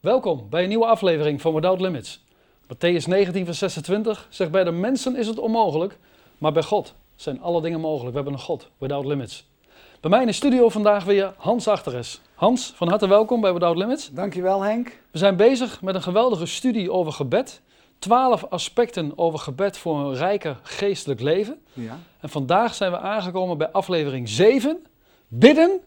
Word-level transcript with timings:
Welkom 0.00 0.46
bij 0.50 0.62
een 0.62 0.68
nieuwe 0.68 0.86
aflevering 0.86 1.40
van 1.40 1.54
Without 1.54 1.80
Limits. 1.80 2.24
Matthäus 2.62 3.04
19, 3.06 3.44
vers 3.44 3.58
26 3.58 4.26
zegt: 4.30 4.50
Bij 4.50 4.64
de 4.64 4.70
mensen 4.70 5.16
is 5.16 5.26
het 5.26 5.38
onmogelijk, 5.38 5.98
maar 6.38 6.52
bij 6.52 6.62
God 6.62 6.94
zijn 7.16 7.40
alle 7.40 7.62
dingen 7.62 7.80
mogelijk. 7.80 8.10
We 8.10 8.14
hebben 8.14 8.32
een 8.32 8.44
God, 8.44 8.70
Without 8.78 9.04
Limits. 9.04 9.48
Bij 10.00 10.10
mij 10.10 10.20
in 10.20 10.26
de 10.26 10.32
studio 10.32 10.68
vandaag 10.68 11.04
weer 11.04 11.34
Hans 11.36 11.68
Achteres. 11.68 12.20
Hans, 12.34 12.72
van 12.76 12.88
harte 12.88 13.08
welkom 13.08 13.40
bij 13.40 13.52
Without 13.52 13.76
Limits. 13.76 14.10
Dankjewel 14.10 14.62
Henk. 14.62 15.02
We 15.10 15.18
zijn 15.18 15.36
bezig 15.36 15.82
met 15.82 15.94
een 15.94 16.02
geweldige 16.02 16.46
studie 16.46 16.92
over 16.92 17.12
gebed. 17.12 17.60
Twaalf 17.98 18.44
aspecten 18.44 19.12
over 19.16 19.38
gebed 19.38 19.78
voor 19.78 19.98
een 19.98 20.14
rijker 20.14 20.58
geestelijk 20.62 21.20
leven. 21.20 21.62
Ja. 21.72 21.98
En 22.20 22.28
vandaag 22.28 22.74
zijn 22.74 22.90
we 22.90 22.98
aangekomen 22.98 23.58
bij 23.58 23.70
aflevering 23.70 24.28
7. 24.28 24.86
Bidden 25.28 25.80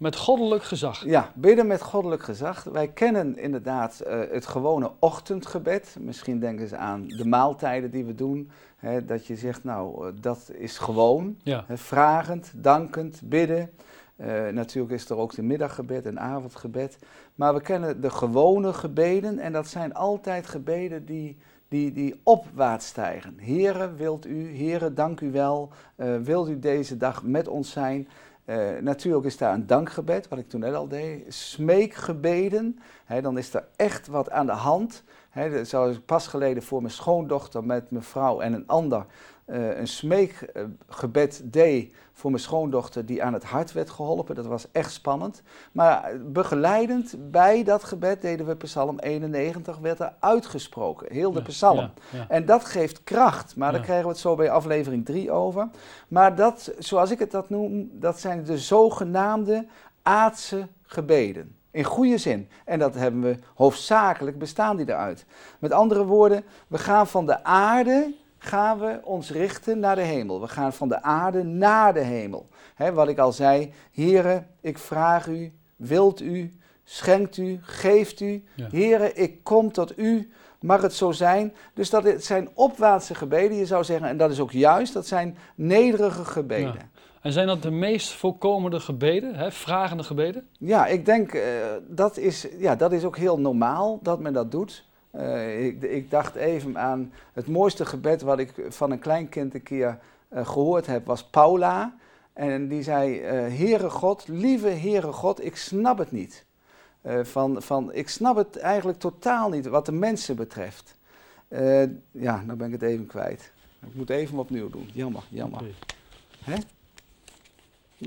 met 0.00 0.16
goddelijk 0.16 0.62
gezag. 0.62 1.04
ja, 1.04 1.32
bidden 1.34 1.66
met 1.66 1.82
goddelijk 1.82 2.22
gezag. 2.22 2.64
Wij 2.64 2.88
kennen 2.88 3.38
inderdaad 3.38 4.00
eh, 4.00 4.20
het 4.30 4.46
gewone 4.46 4.90
ochtendgebed. 4.98 5.96
Misschien 6.00 6.38
denken 6.38 6.68
ze 6.68 6.76
aan 6.76 7.06
de 7.06 7.24
maaltijden 7.24 7.90
die 7.90 8.04
we 8.04 8.14
doen. 8.14 8.50
Hè, 8.76 9.04
dat 9.04 9.26
je 9.26 9.36
zegt, 9.36 9.64
nou, 9.64 10.06
eh, 10.06 10.12
dat 10.20 10.50
is 10.54 10.78
gewoon. 10.78 11.36
Ja, 11.42 11.64
Hè, 11.66 11.76
vragend, 11.76 12.52
dankend, 12.54 13.20
bidden. 13.24 13.70
Eh, 14.16 14.48
natuurlijk 14.48 14.94
is 14.94 15.08
er 15.08 15.16
ook 15.16 15.34
de 15.34 15.42
middaggebed 15.42 16.06
en 16.06 16.20
avondgebed. 16.20 16.98
Maar 17.34 17.54
we 17.54 17.60
kennen 17.60 18.00
de 18.00 18.10
gewone 18.10 18.72
gebeden 18.72 19.38
en 19.38 19.52
dat 19.52 19.68
zijn 19.68 19.94
altijd 19.94 20.46
gebeden 20.46 21.04
die, 21.04 21.38
die, 21.68 21.92
die 21.92 22.20
opwaarts 22.22 22.86
stijgen. 22.86 23.38
Heren, 23.38 23.96
wilt 23.96 24.26
u, 24.26 24.48
heren, 24.48 24.94
dank 24.94 25.20
u 25.20 25.30
wel. 25.30 25.72
Wilt 26.22 26.48
u 26.48 26.58
deze 26.58 26.96
dag 26.96 27.22
met 27.22 27.48
ons 27.48 27.70
zijn? 27.70 28.08
Eh, 28.50 28.80
natuurlijk 28.80 29.26
is 29.26 29.36
daar 29.36 29.54
een 29.54 29.66
dankgebed, 29.66 30.28
wat 30.28 30.38
ik 30.38 30.48
toen 30.48 30.60
net 30.60 30.74
al 30.74 30.88
deed. 30.88 31.34
Smeekgebeden, 31.34 32.78
hè, 33.04 33.20
dan 33.22 33.38
is 33.38 33.54
er 33.54 33.64
echt 33.76 34.06
wat 34.06 34.30
aan 34.30 34.46
de 34.46 34.52
hand. 34.52 35.02
Hè, 35.28 35.50
dat 35.50 36.04
pas 36.04 36.26
geleden 36.26 36.62
voor 36.62 36.80
mijn 36.80 36.92
schoondochter 36.92 37.64
met 37.64 37.90
mijn 37.90 38.04
vrouw 38.04 38.40
en 38.40 38.52
een 38.52 38.66
ander 38.66 39.06
eh, 39.50 39.78
een 39.78 39.86
smeekgebed 39.88 41.40
deed 41.44 41.94
voor 42.12 42.30
mijn 42.30 42.42
schoondochter 42.42 43.06
die 43.06 43.22
aan 43.22 43.32
het 43.32 43.44
hart 43.44 43.72
werd 43.72 43.90
geholpen. 43.90 44.34
Dat 44.34 44.46
was 44.46 44.66
echt 44.72 44.92
spannend. 44.92 45.42
Maar 45.72 46.12
begeleidend 46.26 47.14
bij 47.30 47.64
dat 47.64 47.84
gebed 47.84 48.22
deden 48.22 48.46
we 48.46 48.56
Psalm 48.56 48.98
91, 48.98 49.78
werd 49.78 50.00
er 50.00 50.12
uitgesproken. 50.20 51.12
Heel 51.12 51.32
de 51.32 51.38
Ja, 51.38 51.44
psalm. 51.44 51.76
ja, 51.78 51.90
ja. 52.10 52.24
En 52.28 52.46
dat 52.46 52.64
geeft 52.64 53.04
kracht, 53.04 53.56
maar 53.56 53.72
daar 53.72 53.80
krijgen 53.80 54.04
we 54.04 54.10
het 54.10 54.20
zo 54.20 54.34
bij 54.34 54.50
aflevering 54.50 55.04
3 55.04 55.30
over. 55.30 55.68
Maar 56.08 56.34
dat, 56.34 56.72
zoals 56.78 57.10
ik 57.10 57.18
het 57.18 57.30
dat 57.30 57.50
noem, 57.50 57.90
dat 57.92 58.20
zijn 58.20 58.44
de 58.44 58.58
zogenaamde 58.58 59.66
aardse 60.02 60.66
gebeden. 60.82 61.54
In 61.70 61.84
goede 61.84 62.18
zin. 62.18 62.48
En 62.64 62.78
dat 62.78 62.94
hebben 62.94 63.20
we 63.22 63.36
hoofdzakelijk, 63.54 64.38
bestaan 64.38 64.76
die 64.76 64.88
eruit. 64.88 65.24
Met 65.58 65.72
andere 65.72 66.04
woorden, 66.04 66.44
we 66.66 66.78
gaan 66.78 67.06
van 67.06 67.26
de 67.26 67.44
aarde, 67.44 68.14
gaan 68.42 68.78
we 68.78 69.00
ons 69.04 69.30
richten 69.30 69.78
naar 69.78 69.96
de 69.96 70.02
hemel. 70.02 70.40
We 70.40 70.48
gaan 70.48 70.72
van 70.72 70.88
de 70.88 71.02
aarde 71.02 71.42
naar 71.42 71.94
de 71.94 72.00
hemel. 72.00 72.48
Wat 72.92 73.08
ik 73.08 73.18
al 73.18 73.32
zei, 73.32 73.72
heren, 73.92 74.46
ik 74.60 74.78
vraag 74.78 75.26
u, 75.26 75.52
wilt 75.76 76.20
u, 76.20 76.58
schenkt 76.84 77.36
u, 77.36 77.58
geeft 77.62 78.20
u. 78.20 78.44
Ja. 78.54 78.66
Heren, 78.70 79.16
ik 79.16 79.44
kom 79.44 79.72
tot 79.72 79.98
u, 79.98 80.32
mag 80.60 80.82
het 80.82 80.94
zo 80.94 81.10
zijn. 81.10 81.54
Dus 81.74 81.90
dat 81.90 82.04
het 82.04 82.24
zijn 82.24 82.48
opwaartse 82.54 83.14
gebeden, 83.14 83.56
je 83.56 83.66
zou 83.66 83.84
zeggen, 83.84 84.08
en 84.08 84.16
dat 84.16 84.30
is 84.30 84.40
ook 84.40 84.52
juist, 84.52 84.92
dat 84.92 85.06
zijn 85.06 85.36
nederige 85.54 86.24
gebeden. 86.24 86.74
Ja. 86.74 86.88
En 87.20 87.32
zijn 87.32 87.46
dat 87.46 87.62
de 87.62 87.70
meest 87.70 88.12
voorkomende 88.12 88.80
gebeden, 88.80 89.34
hè, 89.34 89.52
vragende 89.52 90.02
gebeden? 90.02 90.48
Ja, 90.58 90.86
ik 90.86 91.04
denk 91.04 91.32
eh, 91.32 91.42
dat, 91.88 92.16
is, 92.16 92.46
ja, 92.58 92.76
dat 92.76 92.92
is 92.92 93.04
ook 93.04 93.16
heel 93.16 93.40
normaal 93.40 93.98
dat 94.02 94.20
men 94.20 94.32
dat 94.32 94.50
doet. 94.50 94.88
Eh, 95.10 95.66
ik, 95.66 95.82
ik 95.82 96.10
dacht 96.10 96.34
even 96.34 96.78
aan 96.78 97.12
het 97.32 97.46
mooiste 97.46 97.86
gebed 97.86 98.22
wat 98.22 98.38
ik 98.38 98.52
van 98.68 98.90
een 98.90 98.98
kleinkind 98.98 99.54
een 99.54 99.62
keer 99.62 99.98
eh, 100.28 100.46
gehoord 100.46 100.86
heb, 100.86 101.06
was 101.06 101.24
Paula. 101.24 101.96
En 102.32 102.68
die 102.68 102.82
zei, 102.82 103.20
eh 103.20 103.32
Heere 103.32 103.90
God, 103.90 104.28
lieve 104.28 104.68
Heere 104.68 105.12
God, 105.12 105.44
ik 105.44 105.56
snap 105.56 105.98
het 105.98 106.12
niet. 106.12 106.48
Van, 107.22 107.62
van, 107.62 107.92
ik 107.92 108.08
snap 108.08 108.36
het 108.36 108.56
eigenlijk 108.56 108.98
totaal 108.98 109.48
niet 109.48 109.66
wat 109.66 109.86
de 109.86 109.92
mensen 109.92 110.36
betreft. 110.36 110.94
Ja, 112.10 112.42
nou 112.42 112.54
ben 112.54 112.66
ik 112.66 112.72
het 112.72 112.82
even 112.82 113.06
kwijt. 113.06 113.52
Ik 113.86 113.94
moet 113.94 114.10
even 114.10 114.38
opnieuw 114.38 114.70
doen. 114.70 114.90
Jammer, 114.92 115.22
jammer. 115.28 115.60
Oké. 116.40 116.58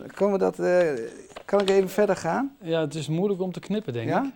Kan, 0.08 0.32
we 0.32 0.38
dat, 0.38 0.56
kan 1.46 1.62
ik 1.62 1.70
even 1.70 1.90
verder 1.90 2.16
gaan? 2.16 2.58
Ja, 2.62 2.82
het 2.82 2.96
is 2.96 3.08
moeilijk 3.08 3.42
om 3.42 3.52
te 3.52 3.60
knippen, 3.60 3.94
denk 3.94 4.10
ja? 4.10 4.24
ik. 4.24 4.34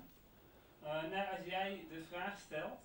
Eh, 0.87 1.11
nou, 1.11 1.25
als 1.37 1.45
jij 1.45 1.83
de 1.89 2.01
vraag 2.11 2.39
stelt. 2.45 2.79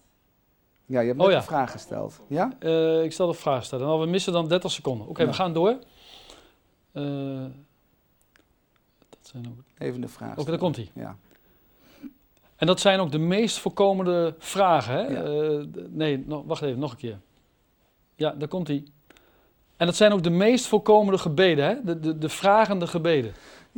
Ja, 0.92 1.00
je 1.00 1.06
hebt 1.06 1.20
Oh 1.20 1.24
net 1.26 1.34
ja. 1.34 1.40
een 1.40 1.46
vraag 1.46 1.70
gesteld. 1.70 2.20
Ja? 2.28 2.52
Eh, 2.58 3.02
ik 3.02 3.12
zal 3.12 3.26
de 3.26 3.34
vraag 3.34 3.64
stellen. 3.64 3.86
Nou, 3.86 4.00
we 4.00 4.06
missen 4.06 4.32
dan 4.32 4.48
30 4.48 4.70
seconden. 4.70 5.06
Oké, 5.08 5.22
Ja. 5.22 5.28
we 5.28 5.34
gaan 5.34 5.52
door. 5.52 5.78
Eh, 6.92 7.02
dat 9.08 9.18
zijn 9.20 9.46
ook... 9.46 9.64
Even 9.78 10.00
de 10.00 10.08
vraag. 10.08 10.38
Oké, 10.38 10.50
daar 10.50 10.58
komt 10.58 10.76
hij. 10.76 10.90
Ja. 10.94 11.16
En 12.56 12.66
dat 12.66 12.80
zijn 12.80 13.00
ook 13.00 13.12
de 13.12 13.18
meest 13.18 13.58
voorkomende 13.58 14.34
vragen. 14.38 14.94
Hè? 14.94 15.00
Ja. 15.00 15.22
Eh, 15.22 15.64
nee, 15.88 16.24
wacht 16.26 16.62
even, 16.62 16.78
nog 16.78 16.90
een 16.90 16.96
keer. 16.96 17.18
Ja, 18.14 18.30
daar 18.30 18.48
komt 18.48 18.68
hij. 18.68 18.84
En 19.76 19.86
dat 19.86 19.96
zijn 19.96 20.12
ook 20.12 20.22
de 20.22 20.30
meest 20.30 20.66
voorkomende 20.66 21.18
gebeden, 21.18 21.64
hè? 21.64 21.74
De, 21.84 22.00
de, 22.00 22.18
de 22.18 22.28
vragende 22.28 22.86
gebeden. 22.86 23.32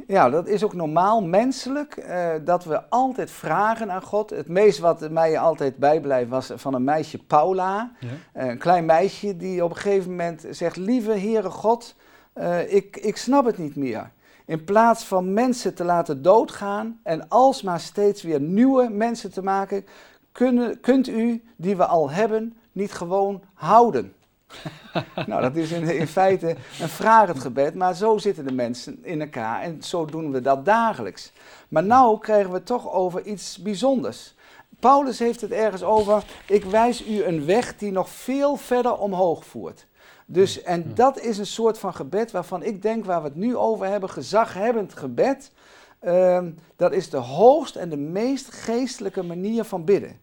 Ja, 0.06 0.30
dat 0.30 0.46
is 0.46 0.64
ook 0.64 0.74
normaal 0.74 1.22
menselijk 1.22 1.96
eh, 1.96 2.30
dat 2.44 2.64
we 2.64 2.88
altijd 2.88 3.30
vragen 3.30 3.90
aan 3.90 4.02
God. 4.02 4.30
Het 4.30 4.48
meest 4.48 4.78
wat 4.78 5.10
mij 5.10 5.38
altijd 5.38 5.76
bijblijft 5.76 6.30
was 6.30 6.50
van 6.54 6.74
een 6.74 6.84
meisje 6.84 7.18
Paula. 7.18 7.92
Ja. 8.00 8.08
Eh, 8.32 8.48
een 8.48 8.58
klein 8.58 8.84
meisje 8.84 9.36
die 9.36 9.64
op 9.64 9.70
een 9.70 9.76
gegeven 9.76 10.10
moment 10.10 10.46
zegt: 10.50 10.76
Lieve 10.76 11.12
Heere 11.12 11.50
God, 11.50 11.94
eh, 12.32 12.74
ik, 12.74 12.96
ik 12.96 13.16
snap 13.16 13.44
het 13.44 13.58
niet 13.58 13.76
meer. 13.76 14.10
In 14.46 14.64
plaats 14.64 15.04
van 15.04 15.32
mensen 15.32 15.74
te 15.74 15.84
laten 15.84 16.22
doodgaan 16.22 17.00
en 17.02 17.28
alsmaar 17.28 17.80
steeds 17.80 18.22
weer 18.22 18.40
nieuwe 18.40 18.88
mensen 18.88 19.32
te 19.32 19.42
maken, 19.42 19.86
kunnen, 20.32 20.80
kunt 20.80 21.08
u, 21.08 21.42
die 21.56 21.76
we 21.76 21.86
al 21.86 22.10
hebben, 22.10 22.56
niet 22.72 22.92
gewoon 22.92 23.42
houden. 23.54 24.14
nou, 25.26 25.42
dat 25.42 25.56
is 25.56 25.70
in, 25.70 25.82
in 25.82 26.06
feite 26.06 26.56
een 26.80 26.88
vragend 26.88 27.40
gebed, 27.40 27.74
maar 27.74 27.94
zo 27.94 28.18
zitten 28.18 28.46
de 28.46 28.52
mensen 28.52 28.98
in 29.02 29.20
elkaar 29.20 29.62
en 29.62 29.82
zo 29.82 30.04
doen 30.04 30.30
we 30.30 30.40
dat 30.40 30.64
dagelijks. 30.64 31.32
Maar 31.68 31.84
nou 31.84 32.18
krijgen 32.18 32.50
we 32.50 32.56
het 32.56 32.66
toch 32.66 32.92
over 32.92 33.22
iets 33.22 33.58
bijzonders. 33.58 34.34
Paulus 34.80 35.18
heeft 35.18 35.40
het 35.40 35.50
ergens 35.50 35.82
over, 35.82 36.24
ik 36.46 36.64
wijs 36.64 37.06
u 37.06 37.24
een 37.24 37.44
weg 37.44 37.76
die 37.76 37.92
nog 37.92 38.08
veel 38.08 38.56
verder 38.56 38.96
omhoog 38.96 39.44
voert. 39.44 39.86
Dus, 40.26 40.62
en 40.62 40.94
dat 40.94 41.20
is 41.20 41.38
een 41.38 41.46
soort 41.46 41.78
van 41.78 41.94
gebed 41.94 42.30
waarvan 42.30 42.62
ik 42.62 42.82
denk, 42.82 43.04
waar 43.04 43.22
we 43.22 43.28
het 43.28 43.36
nu 43.36 43.56
over 43.56 43.86
hebben, 43.86 44.10
gezaghebbend 44.10 44.94
gebed. 44.94 45.50
ehm, 45.98 46.50
dat 46.76 46.92
is 46.92 47.10
de 47.10 47.16
hoogst 47.16 47.76
en 47.76 47.88
de 47.88 47.96
meest 47.96 48.52
geestelijke 48.52 49.22
manier 49.22 49.64
van 49.64 49.84
bidden. 49.84 50.18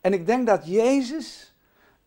En 0.00 0.12
ik 0.12 0.26
denk 0.26 0.46
dat 0.46 0.66
Jezus 0.66 1.54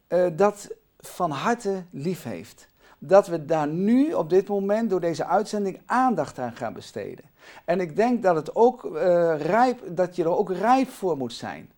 eh, 0.08 0.26
dat 0.34 0.70
van 1.02 1.32
harte 1.32 1.84
lief 1.90 2.24
heeft. 2.24 2.68
Dat 2.98 3.28
we 3.28 3.46
daar 3.46 3.68
nu 3.68 4.14
op 4.14 4.30
dit 4.30 4.48
moment 4.48 4.90
door 4.90 5.00
deze 5.00 5.26
uitzending 5.26 5.82
aandacht 5.86 6.40
aan 6.40 6.56
gaan 6.56 6.74
besteden. 6.74 7.26
En 7.66 7.80
ik 7.80 7.96
denk 7.96 8.24
dat, 8.24 8.36
het 8.36 8.56
ook, 8.56 8.96
eh, 8.96 9.40
rijp, 9.40 9.82
dat 9.88 10.16
je 10.16 10.24
er 10.24 10.38
ook 10.38 10.52
rijp 10.52 10.90
voor 10.90 11.18
moet 11.18 11.34
zijn. 11.34 11.70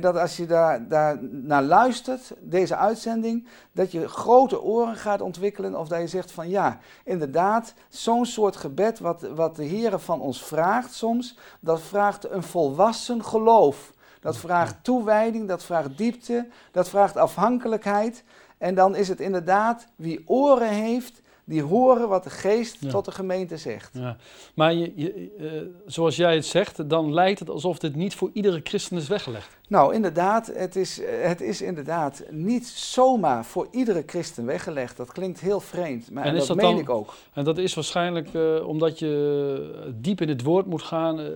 Dat 0.00 0.16
als 0.16 0.36
je 0.36 0.46
daar, 0.46 0.88
daar 0.88 1.18
naar 1.22 1.62
luistert, 1.62 2.32
deze 2.40 2.76
uitzending, 2.76 3.46
dat 3.72 3.92
je 3.92 4.08
grote 4.08 4.62
oren 4.62 4.96
gaat 4.96 5.20
ontwikkelen. 5.20 5.78
Of 5.78 5.88
dat 5.88 6.00
je 6.00 6.06
zegt 6.06 6.32
van 6.32 6.48
ja, 6.48 6.78
inderdaad, 7.04 7.74
zo'n 7.88 8.26
soort 8.26 8.56
gebed 8.56 8.98
wat, 8.98 9.22
wat 9.22 9.56
de 9.56 9.64
Heer 9.64 9.98
van 9.98 10.20
ons 10.20 10.44
vraagt 10.44 10.94
soms, 10.94 11.38
dat 11.60 11.80
vraagt 11.80 12.30
een 12.30 12.42
volwassen 12.42 13.24
geloof. 13.24 13.92
Dat 14.20 14.36
vraagt 14.36 14.84
toewijding, 14.84 15.48
dat 15.48 15.64
vraagt 15.64 15.98
diepte, 15.98 16.48
dat 16.70 16.88
vraagt 16.88 17.16
afhankelijkheid. 17.16 18.24
En 18.62 18.74
dan 18.74 18.96
is 18.96 19.08
het 19.08 19.20
inderdaad 19.20 19.86
wie 19.96 20.22
oren 20.26 20.68
heeft, 20.70 21.20
die 21.44 21.62
horen 21.62 22.08
wat 22.08 22.24
de 22.24 22.30
geest 22.30 22.76
Ja. 22.80 22.90
tot 22.90 23.04
de 23.04 23.10
gemeente 23.10 23.56
zegt. 23.56 23.90
Ja. 23.92 24.16
Maar 24.54 24.74
je, 24.74 24.92
je, 24.94 25.32
eh, 25.38 25.46
zoals 25.86 26.16
jij 26.16 26.34
het 26.34 26.46
zegt, 26.46 26.88
dan 26.90 27.14
lijkt 27.14 27.38
het 27.38 27.50
alsof 27.50 27.78
dit 27.78 27.94
niet 27.96 28.14
voor 28.14 28.30
iedere 28.32 28.60
christen 28.64 28.96
is 28.96 29.08
weggelegd. 29.08 29.56
Nou, 29.68 29.94
inderdaad, 29.94 30.50
het 30.54 30.76
is, 30.76 31.00
het 31.06 31.40
is 31.40 31.62
inderdaad 31.62 32.22
niet 32.30 32.66
zomaar 32.66 33.44
voor 33.44 33.68
iedere 33.70 34.02
christen 34.06 34.44
weggelegd. 34.46 34.96
Dat 34.96 35.12
klinkt 35.12 35.40
heel 35.40 35.60
vreemd, 35.60 36.10
maar 36.10 36.24
En 36.24 36.34
dat, 36.36 36.46
dat 36.46 36.56
meen 36.56 36.66
dan- 36.70 36.78
ik 36.78 36.90
ook. 36.90 37.14
En 37.32 37.44
dat 37.44 37.58
is 37.58 37.74
waarschijnlijk 37.74 38.34
eh, 38.34 38.68
omdat 38.68 38.98
je 38.98 39.92
diep 40.00 40.20
in 40.20 40.28
het 40.28 40.42
woord 40.42 40.66
moet 40.66 40.82
gaan, 40.82 41.20
eh, 41.20 41.26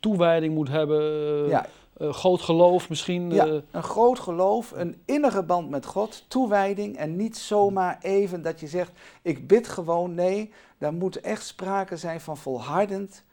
toewijding 0.00 0.54
moet 0.54 0.68
hebben, 0.68 1.00
eh, 1.44 1.48
Ja, 1.50 1.66
eh, 2.02 2.12
groot 2.12 2.42
geloof 2.42 2.88
misschien. 2.88 3.30
Ja. 3.30 3.46
eh, 3.46 3.54
een 3.70 3.82
groot 3.82 4.18
geloof, 4.18 4.70
een 4.70 5.02
innige 5.04 5.42
band 5.42 5.70
met 5.70 5.86
God, 5.86 6.24
toewijding 6.28 6.96
en 6.96 7.16
niet 7.16 7.38
zomaar 7.38 7.98
even 8.00 8.42
dat 8.42 8.60
je 8.60 8.66
zegt, 8.66 8.92
ik 9.22 9.46
bid 9.46 9.68
gewoon. 9.68 10.14
Nee, 10.14 10.52
daar 10.78 10.92
moet 10.92 11.20
echt 11.20 11.46
sprake 11.46 11.96
zijn 11.96 12.20
van 12.20 12.36
volhardend, 12.36 13.24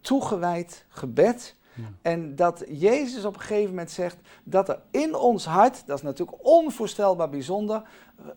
toegewijd 0.00 0.84
gebed. 0.88 1.56
En 2.02 2.36
dat 2.36 2.64
Jezus 2.68 3.24
op 3.24 3.34
een 3.34 3.40
gegeven 3.40 3.68
moment 3.68 3.90
zegt 3.90 4.16
dat 4.44 4.68
er 4.68 4.80
in 4.90 5.14
ons 5.14 5.44
hart, 5.44 5.82
dat 5.86 5.96
is 5.96 6.02
natuurlijk 6.02 6.38
onvoorstelbaar 6.46 7.28
bijzonder, 7.28 7.82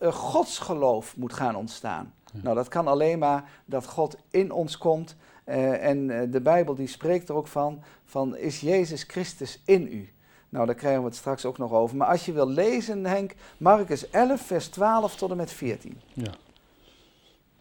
uh, 0.01 0.13
godsgeloof 0.13 1.17
moet 1.17 1.33
gaan 1.33 1.55
ontstaan. 1.55 2.13
Nou, 2.33 2.55
dat 2.55 2.67
kan 2.67 2.87
alleen 2.87 3.19
maar 3.19 3.49
dat 3.65 3.85
God 3.85 4.17
in 4.29 4.51
ons 4.51 4.77
komt. 4.77 5.15
Uh, 5.51 5.85
en 5.85 6.09
uh, 6.09 6.21
de 6.31 6.41
Bijbel 6.41 6.75
die 6.75 6.87
spreekt 6.87 7.29
er 7.29 7.35
ook 7.35 7.47
van, 7.47 7.83
van 8.05 8.37
is 8.37 8.59
Jezus 8.59 9.03
Christus 9.03 9.59
in 9.65 9.87
u? 9.87 10.13
Nou, 10.49 10.65
daar 10.65 10.75
krijgen 10.75 11.01
we 11.01 11.07
het 11.07 11.15
straks 11.15 11.45
ook 11.45 11.57
nog 11.57 11.71
over. 11.71 11.97
Maar 11.97 12.07
als 12.07 12.25
je 12.25 12.31
wil 12.31 12.47
lezen, 12.49 13.05
Henk, 13.05 13.35
Marcus 13.57 14.09
11, 14.09 14.41
vers 14.41 14.67
12 14.67 15.15
tot 15.15 15.31
en 15.31 15.37
met 15.37 15.51
14. 15.51 16.01
Ja. 16.13 16.31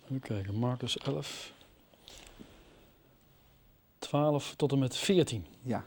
Even 0.05 0.21
kijken, 0.21 0.55
Marcus 0.55 0.99
11. 0.99 1.53
12 3.99 4.55
tot 4.57 4.73
en 4.73 4.79
met 4.79 4.97
14. 4.97 5.47
Ja. 5.63 5.85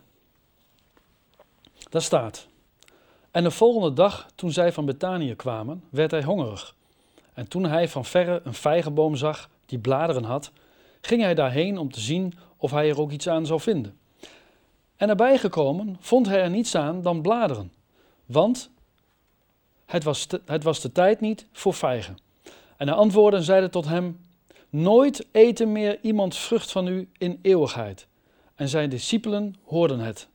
Daar 1.89 2.01
staat. 2.01 2.47
En 3.31 3.43
de 3.43 3.51
volgende 3.51 3.93
dag, 3.93 4.27
toen 4.35 4.51
zij 4.51 4.71
van 4.71 4.85
Betanië 4.85 5.35
kwamen, 5.35 5.83
werd 5.89 6.11
hij 6.11 6.23
hongerig. 6.23 6.75
En 7.33 7.47
toen 7.47 7.63
hij 7.63 7.89
van 7.89 8.05
verre 8.05 8.41
een 8.43 8.53
vijgenboom 8.53 9.15
zag 9.15 9.49
die 9.65 9.79
bladeren 9.79 10.23
had, 10.23 10.51
ging 11.05 11.21
hij 11.21 11.33
daarheen 11.33 11.77
om 11.77 11.91
te 11.91 11.99
zien 11.99 12.33
of 12.57 12.71
hij 12.71 12.89
er 12.89 12.99
ook 12.99 13.11
iets 13.11 13.29
aan 13.29 13.45
zou 13.45 13.59
vinden. 13.59 13.97
En 14.95 15.09
erbij 15.09 15.37
gekomen 15.37 15.97
vond 15.99 16.27
hij 16.27 16.41
er 16.41 16.49
niets 16.49 16.75
aan 16.75 17.01
dan 17.01 17.21
bladeren, 17.21 17.73
want 18.25 18.69
het 19.85 20.03
was, 20.03 20.27
het 20.45 20.63
was 20.63 20.81
de 20.81 20.91
tijd 20.91 21.21
niet 21.21 21.47
voor 21.51 21.73
vijgen. 21.73 22.17
En 22.77 22.87
hij 22.87 22.97
antwoordde 22.97 23.37
en 23.37 23.43
zeide 23.43 23.69
tot 23.69 23.85
hem, 23.87 24.17
Nooit 24.73 25.27
eten 25.31 25.71
meer 25.71 25.99
iemand 26.01 26.35
vrucht 26.35 26.71
van 26.71 26.87
u 26.87 27.09
in 27.17 27.39
eeuwigheid. 27.41 28.07
En 28.55 28.67
zijn 28.67 28.89
discipelen 28.89 29.55
hoorden 29.63 29.99
het. 29.99 30.27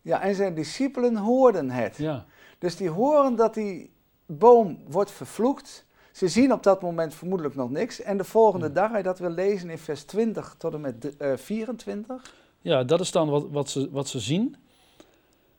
Ja, 0.00 0.20
en 0.20 0.34
zijn 0.34 0.54
discipelen 0.54 1.16
hoorden 1.16 1.70
het. 1.70 1.96
Ja. 1.96 2.26
Dus 2.58 2.76
die 2.76 2.88
horen 2.88 3.36
dat 3.36 3.54
die 3.54 3.90
boom 4.26 4.78
wordt 4.88 5.10
vervloekt. 5.10 5.84
Ze 6.12 6.28
zien 6.28 6.52
op 6.52 6.62
dat 6.62 6.82
moment 6.82 7.14
vermoedelijk 7.14 7.54
nog 7.54 7.70
niks. 7.70 8.00
En 8.00 8.16
de 8.16 8.24
volgende 8.24 8.72
dag, 8.72 8.96
je 8.96 9.02
dat 9.02 9.18
wil 9.18 9.30
lezen 9.30 9.70
in 9.70 9.78
vers 9.78 10.02
20 10.02 10.54
tot 10.58 10.74
en 10.74 10.80
met 10.80 11.16
eh 11.16 11.36
24. 11.36 12.34
Ja, 12.60 12.84
dat 12.84 13.00
is 13.00 13.10
dan 13.10 13.28
wat, 13.28 13.46
wat, 13.50 13.70
ze, 13.70 13.88
wat 13.90 14.08
ze 14.08 14.20
zien. 14.20 14.56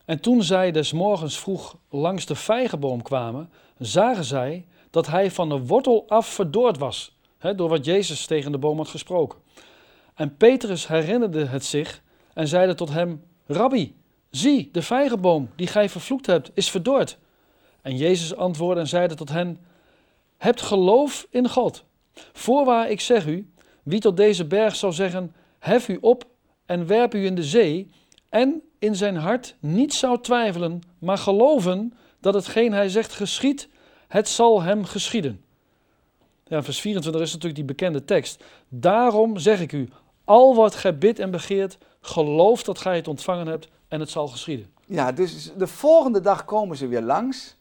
En 0.06 0.20
toen 0.20 0.44
zij 0.44 0.72
des 0.72 0.94
morgens 0.94 1.40
vroeg 1.40 1.78
langs 1.90 2.26
de 2.26 2.36
vijgenboom 2.36 3.02
kwamen, 3.02 3.50
zagen 3.78 4.24
zij 4.24 4.66
dat 4.90 5.08
hij 5.08 5.32
van 5.32 5.50
de 5.50 5.66
wortel 5.66 6.06
af 6.08 6.28
verdord 6.28 6.78
was, 6.78 7.18
hè, 7.38 7.56
door 7.56 7.70
wat 7.70 7.86
Jezus 7.86 8.26
tegen 8.26 8.52
de 8.52 8.58
boom 8.58 8.78
had 8.78 8.88
gesproken. 8.88 9.40
En 10.14 10.38
Petrus 10.38 10.88
herinnerde 10.88 11.46
het 11.46 11.66
zich 11.66 12.02
en 12.34 12.48
zeide 12.48 12.74
tot 12.74 12.90
hem, 12.90 13.24
Rabbi, 13.46 13.96
zie, 14.30 14.70
de 14.72 14.82
vijgenboom 14.82 15.50
die 15.56 15.68
gij 15.68 15.90
vervloekt 15.90 16.26
hebt, 16.26 16.52
is 16.54 16.70
verdord. 16.70 17.18
En 17.82 17.98
Jezus 17.98 18.36
antwoordde 18.36 18.82
en 18.82 18.88
zeide 18.88 19.16
tot 19.16 19.30
hen, 19.30 19.58
hebt 20.38 20.62
geloof 20.62 21.27
in 21.30 21.50
God. 21.50 21.83
Voorwaar, 22.33 22.89
ik 22.89 23.01
zeg 23.01 23.27
u, 23.27 23.51
wie 23.83 24.00
tot 24.00 24.18
deze 24.18 24.45
berg 24.45 24.75
zou 24.75 24.94
zeggen, 24.94 25.35
hef 25.59 25.88
u 25.88 25.97
op 26.01 26.25
en 26.65 26.88
werp 26.88 27.13
u 27.13 27.25
in 27.25 27.35
de 27.35 27.44
zee, 27.44 27.89
en 28.30 28.62
in 28.80 28.95
zijn 28.95 29.15
hart 29.15 29.56
niet 29.59 29.94
zou 29.94 30.21
twijfelen, 30.21 30.81
maar 31.00 31.18
geloven 31.18 31.94
dat 32.19 32.33
hetgeen 32.33 32.74
hij 32.74 32.89
zegt 32.89 33.13
geschiet, 33.13 33.69
het 34.07 34.27
zal 34.27 34.62
hem 34.62 34.85
geschieden. 34.85 35.44
Ja, 36.44 36.63
vers 36.63 36.80
24 36.80 37.21
is 37.21 37.31
natuurlijk 37.31 37.56
die 37.56 37.75
bekende 37.75 38.06
tekst. 38.06 38.44
Daarom 38.69 39.38
zeg 39.38 39.62
ik 39.62 39.71
u, 39.71 39.89
al 40.24 40.56
wat 40.56 40.75
gij 40.75 40.97
bidt 40.97 41.19
en 41.19 41.31
begeert, 41.31 41.77
geloof 42.01 42.63
dat 42.63 42.80
gij 42.80 42.95
het 42.95 43.07
ontvangen 43.07 43.47
hebt 43.47 43.68
en 43.88 44.00
het 44.00 44.09
zal 44.09 44.27
geschieden. 44.27 44.71
Ja, 44.85 45.12
dus 45.12 45.51
de 45.57 45.68
volgende 45.68 46.21
dag 46.21 46.45
komen 46.45 46.77
ze 46.77 46.88
weer 46.88 47.01
langs. 47.01 47.56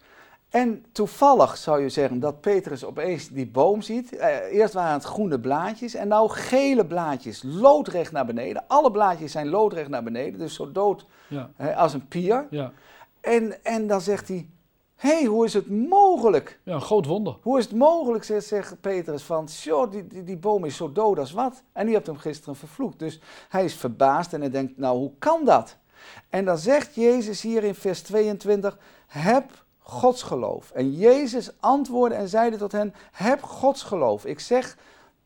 En 0.53 0.85
toevallig 0.93 1.57
zou 1.57 1.83
je 1.83 1.89
zeggen 1.89 2.21
dat 2.21 2.41
Petrus 2.41 2.85
opeens 2.85 3.29
die 3.29 3.47
boom 3.47 3.83
ziet. 3.83 4.17
Eh, 4.17 4.37
eerst 4.59 4.75
waren 4.75 4.93
het 4.93 5.05
groene 5.05 5.41
blaadjes 5.41 5.95
en 5.95 6.09
nou 6.09 6.31
gele 6.31 6.87
blaadjes, 6.87 7.43
loodrecht 7.45 8.13
naar 8.13 8.27
beneden. 8.27 8.65
Alle 8.67 8.91
blaadjes 8.91 9.33
zijn 9.33 9.49
loodrecht 9.49 9.89
naar 9.89 10.03
beneden, 10.03 10.39
dus 10.39 10.55
zo 10.55 10.73
dood 10.73 11.07
Ja, 11.29 11.51
hè, 11.57 11.77
als 11.77 11.93
een 11.95 12.09
pier. 12.09 12.47
ja, 12.51 12.73
En, 13.21 13.65
en 13.65 13.87
dan 13.87 14.01
zegt 14.01 14.29
hij, 14.29 14.49
hé, 14.97 15.11
hey, 15.11 15.25
hoe 15.25 15.45
is 15.45 15.55
het 15.55 15.89
mogelijk? 15.89 16.61
ja 16.65 16.75
een 16.75 16.81
groot 16.81 17.07
wonder. 17.07 17.37
Hoe 17.43 17.59
is 17.59 17.65
het 17.65 17.75
mogelijk, 17.77 18.25
zegt, 18.25 18.47
zegt 18.47 18.81
Petrus, 18.81 19.23
van, 19.23 19.49
"Sjoe, 19.49 19.89
die, 19.89 20.07
die, 20.07 20.25
die 20.25 20.37
boom 20.37 20.65
is 20.65 20.77
zo 20.77 20.93
dood 20.93 21.19
als 21.19 21.33
wat. 21.33 21.63
En 21.73 21.89
u 21.89 21.93
hebt 21.93 22.07
hem 22.07 22.19
gisteren 22.19 22.57
vervloekt. 22.57 22.99
Dus 22.99 23.21
hij 23.49 23.65
is 23.65 23.75
verbaasd 23.75 24.33
en 24.33 24.41
hij 24.41 24.51
denkt, 24.51 24.79
nou, 24.79 24.97
hoe 24.99 25.13
kan 25.19 25.45
dat? 25.45 25.77
En 26.29 26.45
dan 26.45 26.59
zegt 26.59 26.95
Jezus 26.95 27.43
hier 27.43 27.65
in 27.65 27.75
vers 27.75 28.03
22, 28.03 28.79
heb 29.07 29.62
godsgeloof. 29.83 30.71
En 30.71 30.93
Jezus 30.93 31.51
antwoordde 31.61 32.17
en 32.17 32.29
zeide 32.29 32.57
tot 32.57 32.73
hen, 32.73 32.95
heb 33.13 33.43
godsgeloof. 33.43 34.25
Ik 34.25 34.41
zeg, 34.41 34.77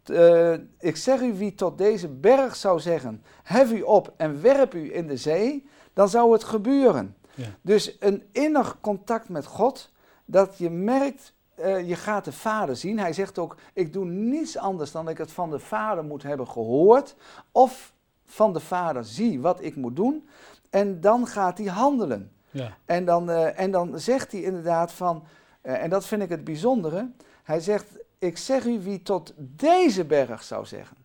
eh, 0.05 0.53
ik 0.79 0.97
zeg 0.97 1.20
u 1.20 1.35
wie 1.35 1.55
tot 1.55 1.79
deze 1.79 2.08
berg 2.08 2.56
zou 2.56 2.81
zeggen, 2.81 3.23
hef 3.43 3.73
u 3.73 3.82
op 3.82 4.12
en 4.17 4.43
werp 4.43 4.75
u 4.75 4.94
in 4.94 5.06
de 5.06 5.17
zee, 5.17 5.67
dan 5.93 6.08
zou 6.08 6.32
het 6.32 6.44
gebeuren. 6.44 7.17
Ja. 7.35 7.47
Dus 7.61 7.97
een 8.00 8.23
innig 8.32 8.79
contact 8.81 9.29
met 9.29 9.47
God, 9.47 9.91
dat 10.25 10.58
je 10.58 10.70
merkt, 10.70 11.32
eh, 11.55 11.88
je 11.88 11.97
gaat 11.97 12.25
de 12.25 12.32
Vader 12.32 12.76
zien. 12.76 12.99
Hij 12.99 13.12
zegt 13.12 13.38
ook, 13.38 13.56
ik 13.73 13.93
doe 13.93 14.05
niets 14.05 14.58
anders 14.58 14.93
dan 14.93 15.08
ik 15.08 15.19
het 15.19 15.32
van 15.32 15.50
de 15.50 15.58
Vader 15.58 16.05
moet 16.05 16.23
hebben 16.23 16.49
gehoord, 16.49 17.14
of 17.53 17.93
van 18.25 18.53
de 18.53 18.61
Vader 18.61 19.05
zie 19.05 19.41
wat 19.41 19.62
ik 19.62 19.76
moet 19.76 19.97
doen, 19.97 20.29
en 20.70 21.00
dan 21.00 21.26
gaat 21.26 21.58
hij 21.58 21.67
handelen. 21.67 22.31
Ja, 22.56 22.76
En 22.85 23.05
dan, 23.05 23.31
eh, 23.31 23.61
en 23.61 23.70
dan 23.70 23.99
zegt 24.00 24.32
hij 24.32 24.41
inderdaad 24.41 24.93
van, 24.93 25.25
eh, 25.61 25.82
en 25.82 25.91
dat 25.91 26.06
vind 26.06 26.23
ik 26.23 26.29
het 26.29 26.44
bijzondere, 26.44 27.11
hij 27.43 27.61
zegt, 27.61 27.87
ik 28.19 28.38
zeg 28.38 28.64
u 28.64 28.81
wie 28.81 29.03
tot 29.03 29.32
deze 29.37 30.05
berg 30.05 30.43
zou 30.43 30.67
zeggen. 30.67 30.97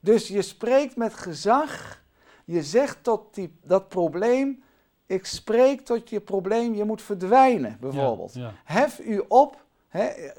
Dus 0.00 0.28
je 0.28 0.42
spreekt 0.42 0.96
met 0.96 1.14
gezag, 1.14 2.02
je 2.44 2.62
zegt 2.62 3.02
tot 3.02 3.34
die, 3.34 3.58
dat 3.62 3.88
probleem, 3.88 4.62
ik 5.06 5.26
spreek 5.26 5.80
tot 5.80 6.10
je 6.10 6.20
probleem, 6.20 6.74
je 6.74 6.84
moet 6.84 7.02
verdwijnen 7.02 7.76
bijvoorbeeld. 7.80 8.34
Ja, 8.34 8.52
Hef 8.64 8.98
u 8.98 9.24
op, 9.28 9.64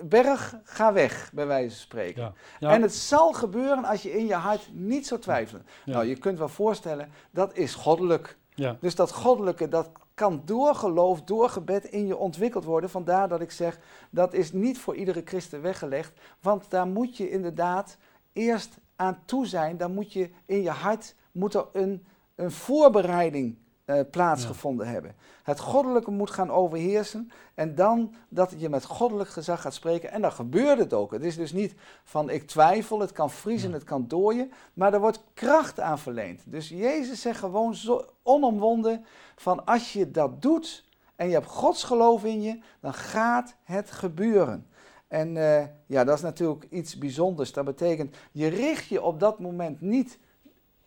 berg, 0.01 0.55
ga 0.63 0.93
weg, 0.93 1.31
bij 1.33 1.47
wijze 1.47 1.69
van 1.69 1.79
spreken. 1.79 2.33
ja, 2.59 2.71
En 2.71 2.81
het 2.81 2.95
zal 2.95 3.33
gebeuren 3.33 3.83
als 3.83 4.01
je 4.01 4.11
in 4.17 4.25
je 4.25 4.33
hart 4.33 4.69
niet 4.73 5.07
zou 5.07 5.19
twijfelen. 5.21 5.65
Nou, 5.85 6.05
je 6.05 6.15
kunt 6.15 6.37
wel 6.37 6.49
voorstellen, 6.49 7.09
dat 7.31 7.57
is 7.57 7.73
goddelijk. 7.73 8.37
Dus 8.79 8.95
dat 8.95 9.11
goddelijke, 9.11 9.67
dat 9.67 9.89
kan 10.19 10.41
door 10.45 10.75
geloof, 10.75 11.21
door 11.21 11.49
gebed 11.49 11.85
in 11.85 12.07
je 12.07 12.17
ontwikkeld 12.17 12.63
worden. 12.63 12.89
Vandaar 12.89 13.27
dat 13.27 13.41
ik 13.41 13.51
zeg, 13.51 13.79
dat 14.09 14.33
is 14.33 14.51
niet 14.51 14.79
voor 14.79 14.95
iedere 14.95 15.21
christen 15.25 15.61
weggelegd. 15.61 16.19
Want 16.41 16.69
daar 16.69 16.87
moet 16.87 17.17
je 17.17 17.29
inderdaad 17.29 17.97
eerst 18.33 18.77
aan 18.95 19.21
toe 19.25 19.45
zijn. 19.45 19.77
Dan 19.77 19.93
moet 19.93 20.13
je 20.13 20.29
in 20.45 20.61
je 20.61 20.69
hart, 20.69 21.15
moet 21.31 21.53
er 21.53 21.67
een, 21.73 22.05
een 22.35 22.51
voorbereiding 22.51 23.57
eh, 23.89 23.99
plaatsgevonden 24.11 24.87
hebben. 24.87 25.15
Het 25.43 25.59
goddelijke 25.59 26.11
moet 26.11 26.31
gaan 26.31 26.51
overheersen. 26.51 27.31
En 27.55 27.75
dan 27.75 28.13
dat 28.29 28.53
je 28.57 28.69
met 28.69 28.83
goddelijk 28.85 29.29
gezag 29.29 29.61
gaat 29.61 29.73
spreken. 29.73 30.11
En 30.11 30.21
dan 30.21 30.31
gebeurt 30.31 30.79
het 30.79 30.93
ook. 30.93 31.11
Het 31.11 31.23
is 31.23 31.35
dus 31.35 31.51
niet 31.51 31.75
van 32.03 32.29
ik 32.29 32.47
twijfel, 32.47 32.99
het 32.99 33.11
kan 33.11 33.31
vriezen, 33.31 33.69
Ja. 33.69 33.75
het 33.75 33.83
kan 33.83 34.07
dooien. 34.07 34.51
Maar 34.73 34.93
er 34.93 34.99
wordt 34.99 35.23
kracht 35.33 35.79
aan 35.79 35.99
verleend. 35.99 36.41
Dus 36.45 36.69
Jezus 36.69 37.21
zegt 37.21 37.39
gewoon 37.39 37.75
zo 37.75 38.05
onomwonden 38.23 39.05
van 39.35 39.65
als 39.65 39.93
je 39.93 40.11
dat 40.11 40.41
doet 40.41 40.85
en 41.15 41.27
je 41.27 41.33
hebt 41.33 41.47
Gods 41.47 41.83
geloof 41.83 42.23
in 42.23 42.41
je, 42.41 42.59
dan 42.79 42.93
gaat 42.93 43.55
het 43.63 43.91
gebeuren. 43.91 44.67
En 45.07 45.37
eh, 45.37 45.65
ja, 45.85 46.03
dat 46.03 46.15
is 46.15 46.23
natuurlijk 46.23 46.65
iets 46.69 46.97
bijzonders. 46.97 47.53
Dat 47.53 47.65
betekent, 47.65 48.15
je 48.31 48.47
richt 48.47 48.87
je 48.87 49.01
op 49.01 49.19
dat 49.19 49.39
moment 49.39 49.81
niet 49.81 50.19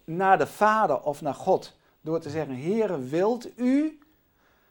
naar 0.04 0.38
de 0.38 0.47
Vader 0.47 1.00
of 1.00 1.21
naar 1.21 1.35
God. 1.35 1.80
Door 2.02 2.21
te 2.21 2.30
zeggen, 2.30 2.62
Heere, 2.62 2.99
wilt 2.99 3.59
u? 3.59 3.99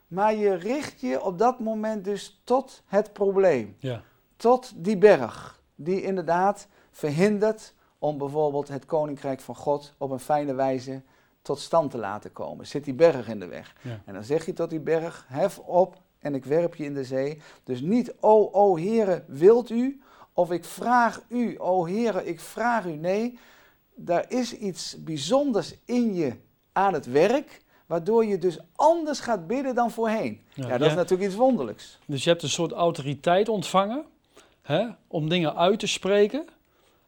Maar 0.08 0.36
je 0.36 0.54
richt 0.54 1.02
je 1.02 1.24
op 1.24 1.38
dat 1.38 1.60
moment 1.60 2.06
dus 2.06 2.42
tot 2.44 2.84
het 2.86 3.14
probleem. 3.14 3.76
ja, 3.80 4.04
Tot 4.36 4.72
die 4.76 4.98
berg. 4.98 5.62
Die 5.76 6.02
inderdaad 6.02 6.68
verhindert 6.92 7.74
om 8.00 8.18
bijvoorbeeld 8.18 8.68
het 8.68 8.86
koninkrijk 8.86 9.40
van 9.40 9.56
God 9.56 9.94
op 9.98 10.12
een 10.12 10.20
fijne 10.20 10.54
wijze 10.54 11.02
tot 11.42 11.60
stand 11.60 11.92
te 11.92 11.98
laten 11.98 12.32
komen. 12.34 12.68
Zit 12.68 12.84
die 12.84 12.94
berg 12.94 13.28
in 13.28 13.40
de 13.40 13.46
weg. 13.48 13.76
Ja. 13.82 14.02
En 14.06 14.14
dan 14.14 14.24
zeg 14.24 14.46
je 14.46 14.54
tot 14.54 14.70
die 14.70 14.80
berg, 14.80 15.26
hef 15.28 15.60
op 15.60 16.02
en 16.20 16.36
ik 16.36 16.46
werp 16.46 16.76
je 16.76 16.84
in 16.84 16.94
de 16.94 17.04
zee. 17.04 17.42
Dus 17.64 17.82
niet, 17.82 18.14
o, 18.20 18.50
o 18.52 18.78
Heere, 18.78 19.24
wilt 19.28 19.70
u? 19.70 20.02
Of 20.34 20.52
ik 20.52 20.66
vraag 20.66 21.22
u, 21.28 21.56
o 21.60 21.88
Heere, 21.88 22.26
ik 22.26 22.40
vraag 22.40 22.86
u. 22.86 22.96
Nee, 22.96 23.40
daar 23.96 24.26
is 24.28 24.58
iets 24.58 25.04
bijzonders 25.04 25.76
in 25.86 26.14
je 26.14 26.34
aan 26.74 26.94
het 26.94 27.06
werk, 27.06 27.62
waardoor 27.86 28.26
je 28.26 28.38
dus 28.38 28.60
anders 28.76 29.20
gaat 29.20 29.48
bidden 29.48 29.76
dan 29.76 29.92
voorheen. 29.92 30.42
Ja, 30.54 30.68
Ja, 30.68 30.78
dat 30.78 30.88
is 30.88 30.96
natuurlijk 30.96 31.30
iets 31.30 31.40
wonderlijks. 31.40 32.00
Dus 32.06 32.24
je 32.24 32.30
hebt 32.30 32.44
een 32.44 32.50
soort 32.50 32.72
autoriteit 32.72 33.50
ontvangen 33.50 34.04
hè, 34.62 34.88
om 35.08 35.30
dingen 35.30 35.56
uit 35.56 35.80
te 35.80 35.88
spreken. 35.88 36.46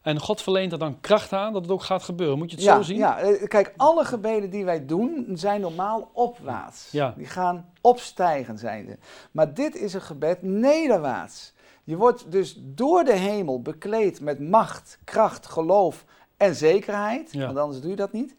En 0.01 0.19
God 0.19 0.41
verleent 0.41 0.71
er 0.71 0.79
dan 0.79 0.99
kracht 0.99 1.33
aan 1.33 1.53
dat 1.53 1.61
het 1.61 1.71
ook 1.71 1.83
gaat 1.83 2.03
gebeuren. 2.03 2.37
Moet 2.37 2.49
je 2.49 2.55
het 2.55 2.65
ja, 2.65 2.75
zo 2.75 2.81
zien? 2.81 2.97
Ja, 2.97 3.19
eh, 3.19 3.47
kijk, 3.47 3.73
alle 3.77 4.05
gebeden 4.05 4.49
die 4.49 4.65
wij 4.65 4.85
doen 4.85 5.25
zijn 5.33 5.61
normaal 5.61 6.09
opwaarts. 6.13 6.91
Ja. 6.91 7.13
Die 7.17 7.25
gaan 7.25 7.69
opstijgen, 7.81 8.57
zijn 8.57 8.87
ze. 8.87 8.97
Maar 9.31 9.53
dit 9.53 9.75
is 9.75 9.93
een 9.93 10.01
gebed 10.01 10.41
nederwaarts. 10.41 11.53
Je 11.83 11.97
wordt 11.97 12.31
dus 12.31 12.55
door 12.59 13.03
de 13.03 13.15
hemel 13.15 13.61
bekleed 13.61 14.21
met 14.21 14.39
macht, 14.39 14.99
kracht, 15.03 15.45
geloof 15.45 16.05
en 16.37 16.55
zekerheid. 16.55 17.31
Ja. 17.31 17.45
Want 17.45 17.57
anders 17.57 17.81
doe 17.81 17.89
je 17.89 17.95
dat 17.95 18.11
niet. 18.11 18.35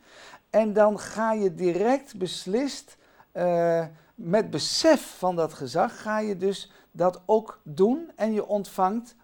En 0.55 0.73
dan 0.73 0.99
ga 0.99 1.33
je 1.33 1.55
direct 1.55 2.17
beslist, 2.17 2.97
eh, 3.33 3.85
met 4.15 4.51
besef 4.51 5.17
van 5.19 5.37
dat 5.37 5.55
gezag, 5.55 6.03
ga 6.03 6.21
je 6.21 6.37
dus 6.37 6.71
dat 6.91 7.23
ook 7.27 7.61
doen. 7.63 8.11
En 8.17 8.33
je 8.33 8.47
ontvangt 8.47 9.17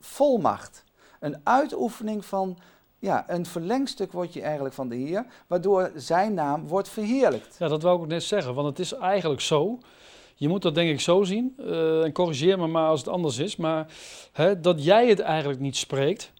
volmacht. 0.00 0.84
Een 1.20 1.40
uitoefening 1.44 2.24
van, 2.24 2.58
ja, 2.98 3.24
een 3.30 3.46
verlengstuk 3.46 4.12
word 4.12 4.32
je 4.32 4.42
eigenlijk 4.42 4.74
van 4.74 4.88
de 4.88 4.96
Heer, 4.96 5.26
waardoor 5.46 5.90
zijn 5.94 6.34
naam 6.34 6.66
wordt 6.66 6.88
verheerlijkt. 6.88 7.56
Ja, 7.58 7.68
dat 7.68 7.82
wou 7.82 7.96
ik 7.96 8.02
ook 8.02 8.08
net 8.08 8.22
zeggen, 8.22 8.54
want 8.54 8.66
het 8.68 8.78
is 8.78 8.92
eigenlijk 8.92 9.40
zo. 9.40 9.78
Je 10.34 10.48
moet 10.48 10.62
dat 10.62 10.74
denk 10.74 10.90
ik 10.90 11.00
zo 11.00 11.22
zien, 11.22 11.54
en 12.04 12.12
corrigeer 12.12 12.58
me 12.58 12.66
maar 12.66 12.88
als 12.88 13.00
het 13.00 13.08
anders 13.08 13.38
is, 13.38 13.56
maar 13.56 13.92
hè, 14.32 14.60
dat 14.60 14.84
jij 14.84 15.08
het 15.08 15.20
eigenlijk 15.20 15.60
niet 15.60 15.76
spreekt, 15.76 16.32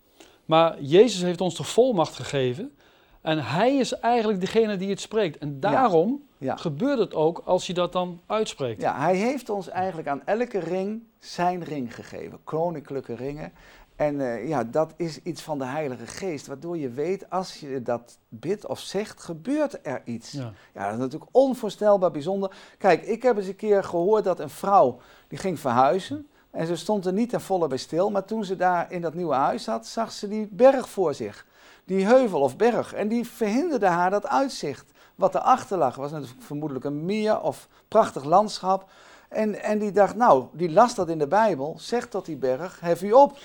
maar 0.45 0.83
Jezus 0.83 1.23
heeft 1.23 1.41
ons 1.41 1.57
de 1.57 1.65
volmacht 1.65 2.15
gegeven 2.15 2.77
en 3.23 3.39
Hij 3.45 3.77
is 3.77 3.93
eigenlijk 3.93 4.41
degene 4.41 4.77
die 4.77 4.91
het 4.91 5.01
spreekt. 5.01 5.39
En 5.39 5.61
daarom 5.61 6.23
Ja. 6.39 6.57
gebeurt 6.57 6.99
het 6.99 7.15
ook 7.15 7.43
als 7.45 7.67
je 7.67 7.75
dat 7.75 7.93
dan 7.93 8.21
uitspreekt. 8.27 8.81
Ja, 8.81 8.99
hij 8.99 9.17
heeft 9.17 9.51
ons 9.51 9.69
eigenlijk 9.69 10.09
aan 10.09 10.23
elke 10.25 10.59
ring 10.59 11.03
zijn 11.19 11.65
ring 11.65 11.95
gegeven, 11.95 12.39
koninklijke 12.45 13.15
ringen. 13.15 13.53
En 13.97 14.21
eh, 14.21 14.49
ja, 14.49 14.65
dat 14.65 14.93
is 14.97 15.23
iets 15.23 15.43
van 15.43 15.59
de 15.59 15.65
Heilige 15.65 16.07
Geest, 16.07 16.47
waardoor 16.47 16.79
je 16.79 16.89
weet, 16.91 17.31
als 17.31 17.61
je 17.61 17.83
dat 17.83 18.19
bidt 18.29 18.67
of 18.67 18.79
zegt, 18.81 19.23
gebeurt 19.23 19.79
er 19.83 20.03
iets. 20.05 20.33
Ja. 20.33 20.53
Ja, 20.75 20.85
dat 20.85 20.93
is 20.93 20.99
natuurlijk 20.99 21.31
onvoorstelbaar 21.37 22.11
bijzonder. 22.11 22.51
Kijk, 22.79 23.03
ik 23.03 23.23
heb 23.23 23.37
eens 23.37 23.47
een 23.47 23.57
keer 23.57 23.85
gehoord 23.85 24.25
dat 24.25 24.41
een 24.41 24.51
vrouw, 24.51 24.99
die 25.29 25.39
ging 25.39 25.61
verhuizen. 25.61 26.27
En 26.51 26.67
ze 26.67 26.77
stond 26.77 27.07
er 27.07 27.13
niet 27.13 27.29
ten 27.31 27.41
volle 27.41 27.67
bij 27.69 27.79
stil, 27.79 28.11
maar 28.11 28.25
toen 28.25 28.45
ze 28.45 28.57
daar 28.57 28.93
in 28.93 29.01
dat 29.01 29.15
nieuwe 29.15 29.35
huis 29.35 29.65
zat, 29.65 29.87
zag 29.87 30.13
ze 30.13 30.29
die 30.29 30.49
berg 30.51 30.89
voor 30.89 31.15
zich. 31.15 31.47
Die 31.85 32.07
heuvel 32.07 32.41
of 32.41 32.57
berg. 32.57 32.95
En 32.95 33.09
die 33.09 33.29
verhinderde 33.29 33.87
haar 33.87 34.11
dat 34.11 34.27
uitzicht. 34.27 34.91
Wat 35.15 35.35
erachter 35.35 35.79
lag, 35.79 35.97
was 35.97 36.11
natuurlijk 36.11 36.43
vermoedelijk 36.43 36.85
een 36.85 37.05
meer 37.05 37.41
of 37.41 37.69
prachtig 37.89 38.25
landschap. 38.25 38.91
En, 39.29 39.63
en 39.63 39.79
die 39.79 39.93
dacht, 39.93 40.17
nou, 40.17 40.45
die 40.53 40.71
las 40.71 40.95
dat 40.95 41.09
in 41.09 41.19
de 41.19 41.27
Bijbel, 41.27 41.75
zegt 41.79 42.11
tot 42.11 42.25
die 42.25 42.37
berg, 42.37 42.81
hef 42.81 43.03
u 43.03 43.13
op. 43.13 43.39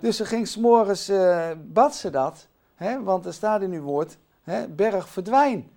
Dus 0.00 0.16
ze 0.16 0.24
ging 0.24 0.48
s'morgens, 0.48 1.08
eh 1.08 1.50
bad 1.64 1.94
ze 1.94 2.10
dat, 2.10 2.46
hè, 2.74 3.02
want 3.02 3.26
er 3.26 3.32
staat 3.32 3.62
in 3.62 3.72
uw 3.72 3.82
woord, 3.82 4.16
hè, 4.42 4.68
berg 4.68 5.08
verdwijn. 5.08 5.70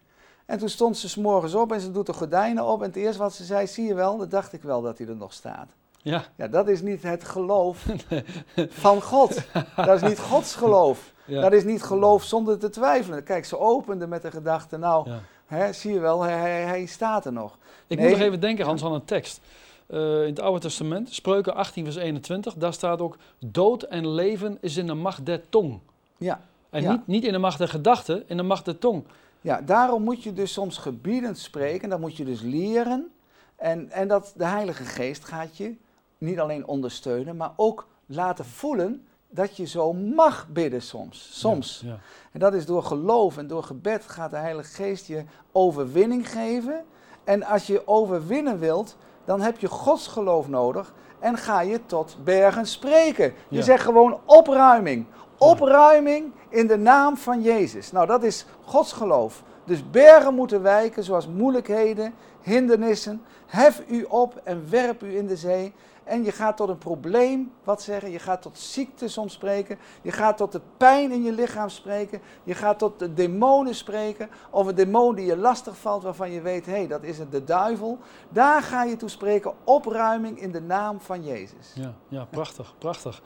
En 0.46 0.58
toen 0.58 0.70
stond 0.70 0.98
ze 0.98 1.10
s'morgens 1.10 1.54
op 1.54 1.72
en 1.72 1.80
ze 1.80 1.92
doet 1.92 2.06
de 2.06 2.14
gordijnen 2.14 2.66
op. 2.66 2.82
En 2.82 2.88
het 2.88 2.96
eerste 2.96 3.22
wat 3.22 3.34
ze 3.34 3.44
zei, 3.44 3.68
zie 3.68 3.86
je 3.88 3.94
wel, 3.94 4.18
dat 4.18 4.32
dacht 4.32 4.54
ik 4.54 4.62
wel 4.62 4.82
dat 4.82 4.98
hij 4.98 5.08
er 5.08 5.16
nog 5.16 5.34
staat. 5.34 5.68
Ja. 6.08 6.24
Ja, 6.36 6.48
dat 6.48 6.68
is 6.68 6.82
niet 6.82 7.04
het 7.04 7.24
geloof 7.24 7.86
van 8.86 9.02
God. 9.02 9.42
Dat 9.76 10.02
is 10.04 10.10
niet 10.10 10.20
Gods 10.20 10.56
geloof. 10.56 11.00
Ja. 11.28 11.42
Dat 11.42 11.54
is 11.54 11.64
niet 11.64 11.84
geloof 11.84 12.24
zonder 12.24 12.58
te 12.60 12.70
twijfelen. 12.70 13.24
Kijk, 13.24 13.46
ze 13.46 13.60
opende 13.60 14.08
met 14.08 14.22
de 14.22 14.32
gedachte, 14.32 14.78
nou, 14.78 15.10
Ja. 15.10 15.20
hè, 15.46 15.74
zie 15.74 15.94
je 15.94 16.00
wel, 16.00 16.22
hij, 16.22 16.86
staat 16.86 17.26
er 17.26 17.32
nog. 17.34 17.58
Ik 17.88 17.98
Nee. 17.98 18.08
moet 18.08 18.18
nog 18.18 18.28
even 18.28 18.40
denken, 18.40 18.66
Hans, 18.66 18.84
aan 18.84 18.94
een 18.94 19.06
tekst. 19.06 19.40
Eh, 19.88 20.00
in 20.22 20.30
het 20.30 20.40
Oude 20.40 20.60
Testament, 20.60 21.14
Spreuken 21.14 21.56
18, 21.56 21.84
vers 21.84 21.96
21, 21.96 22.54
daar 22.54 22.74
staat 22.74 23.02
ook: 23.02 23.18
dood 23.40 23.84
en 23.84 24.08
leven 24.14 24.58
is 24.62 24.78
in 24.78 24.88
de 24.88 24.94
macht 24.94 25.26
der 25.26 25.42
tong. 25.50 25.80
Ja, 26.18 26.40
En 26.70 26.82
Ja. 26.82 26.92
niet, 26.92 27.08
niet 27.08 27.24
in 27.24 27.32
de 27.32 27.38
macht 27.40 27.58
der 27.58 27.68
gedachten, 27.70 28.24
in 28.28 28.38
de 28.38 28.44
macht 28.44 28.66
der 28.66 28.78
tong. 28.80 29.04
ja, 29.42 29.62
daarom 29.62 30.04
moet 30.04 30.24
je 30.24 30.34
dus 30.34 30.54
soms 30.54 30.78
gebiedend 30.78 31.38
spreken, 31.38 31.90
dat 31.90 32.00
moet 32.00 32.18
je 32.18 32.26
dus 32.26 32.42
leren. 32.42 33.08
En, 33.56 33.92
en 33.92 34.08
dat 34.08 34.34
de 34.38 34.46
Heilige 34.46 34.84
Geest 34.86 35.26
gaat 35.26 35.58
je 35.58 35.76
niet 36.18 36.40
alleen 36.40 36.68
ondersteunen, 36.68 37.36
maar 37.36 37.52
ook 37.56 37.88
laten 38.06 38.46
voelen 38.46 39.08
dat 39.30 39.58
je 39.58 39.66
zo 39.66 39.94
mag 39.94 40.48
bidden 40.50 40.82
soms. 40.82 41.30
Soms. 41.40 41.82
Ja, 41.84 41.90
ja. 41.92 42.00
En 42.32 42.40
dat 42.40 42.54
is 42.54 42.66
door 42.66 42.84
geloof 42.84 43.38
en 43.38 43.48
door 43.48 43.64
gebed 43.64 44.04
gaat 44.08 44.30
de 44.30 44.38
Heilige 44.38 44.74
Geest 44.74 45.08
je 45.08 45.24
overwinning 45.52 46.30
geven. 46.32 46.86
En 47.24 47.44
als 47.44 47.68
je 47.68 47.88
overwinnen 47.88 48.60
wilt, 48.60 48.98
dan 49.26 49.42
heb 49.42 49.60
je 49.60 49.68
Gods 49.68 50.08
geloof 50.08 50.48
nodig 50.48 50.94
en 51.20 51.38
ga 51.38 51.62
je 51.62 51.86
tot 51.86 52.18
bergen 52.24 52.66
spreken. 52.66 53.34
Je 53.50 53.58
Ja. 53.58 53.62
zegt 53.64 53.84
gewoon 53.84 54.20
opruiming. 54.26 55.06
Opruiming 55.38 56.32
in 56.50 56.68
de 56.68 56.78
naam 56.78 57.18
van 57.18 57.42
Jezus. 57.42 57.92
Nou, 57.92 58.08
dat 58.08 58.24
is 58.24 58.46
Gods 58.66 58.92
geloof. 58.92 59.44
Dus 59.66 59.90
bergen 59.90 60.34
moeten 60.34 60.62
wijken, 60.62 61.04
zoals 61.04 61.28
moeilijkheden, 61.28 62.14
hindernissen. 62.42 63.22
Hef 63.46 63.84
u 63.88 64.04
op 64.04 64.42
en 64.44 64.70
werp 64.70 65.04
u 65.04 65.18
in 65.18 65.28
de 65.28 65.36
zee. 65.36 65.74
En 66.08 66.24
je 66.24 66.32
gaat 66.32 66.58
tot 66.58 66.70
een 66.70 66.78
probleem 66.78 67.52
wat 67.64 67.82
zeggen. 67.82 68.12
Je 68.12 68.20
gaat 68.20 68.42
tot 68.42 68.58
ziekte 68.58 69.08
soms 69.08 69.34
spreken. 69.34 69.78
Je 70.02 70.12
gaat 70.12 70.38
tot 70.38 70.52
de 70.52 70.62
pijn 70.78 71.12
in 71.12 71.24
je 71.24 71.32
lichaam 71.32 71.70
spreken. 71.70 72.22
Je 72.44 72.54
gaat 72.54 72.80
tot 72.80 73.00
de 73.00 73.14
demonen 73.14 73.76
spreken. 73.76 74.30
Of 74.50 74.68
een 74.68 74.76
demon 74.76 75.16
die 75.16 75.26
je 75.26 75.38
lastig 75.38 75.78
valt 75.78 76.04
waarvan 76.04 76.32
je 76.32 76.42
weet, 76.42 76.66
hé, 76.66 76.72
hey, 76.72 76.88
dat 76.88 77.04
is 77.04 77.18
het 77.20 77.32
de 77.32 77.44
duivel. 77.44 77.98
Daar 78.30 78.62
ga 78.62 78.84
je 78.84 78.96
toe 78.96 79.10
spreken. 79.10 79.54
Opruiming 79.64 80.42
in 80.42 80.52
de 80.52 80.62
naam 80.62 81.00
van 81.02 81.24
Jezus. 81.24 81.72
Ja, 81.76 81.94
ja, 82.08 82.26
prachtig, 82.30 82.74
prachtig. 82.78 83.22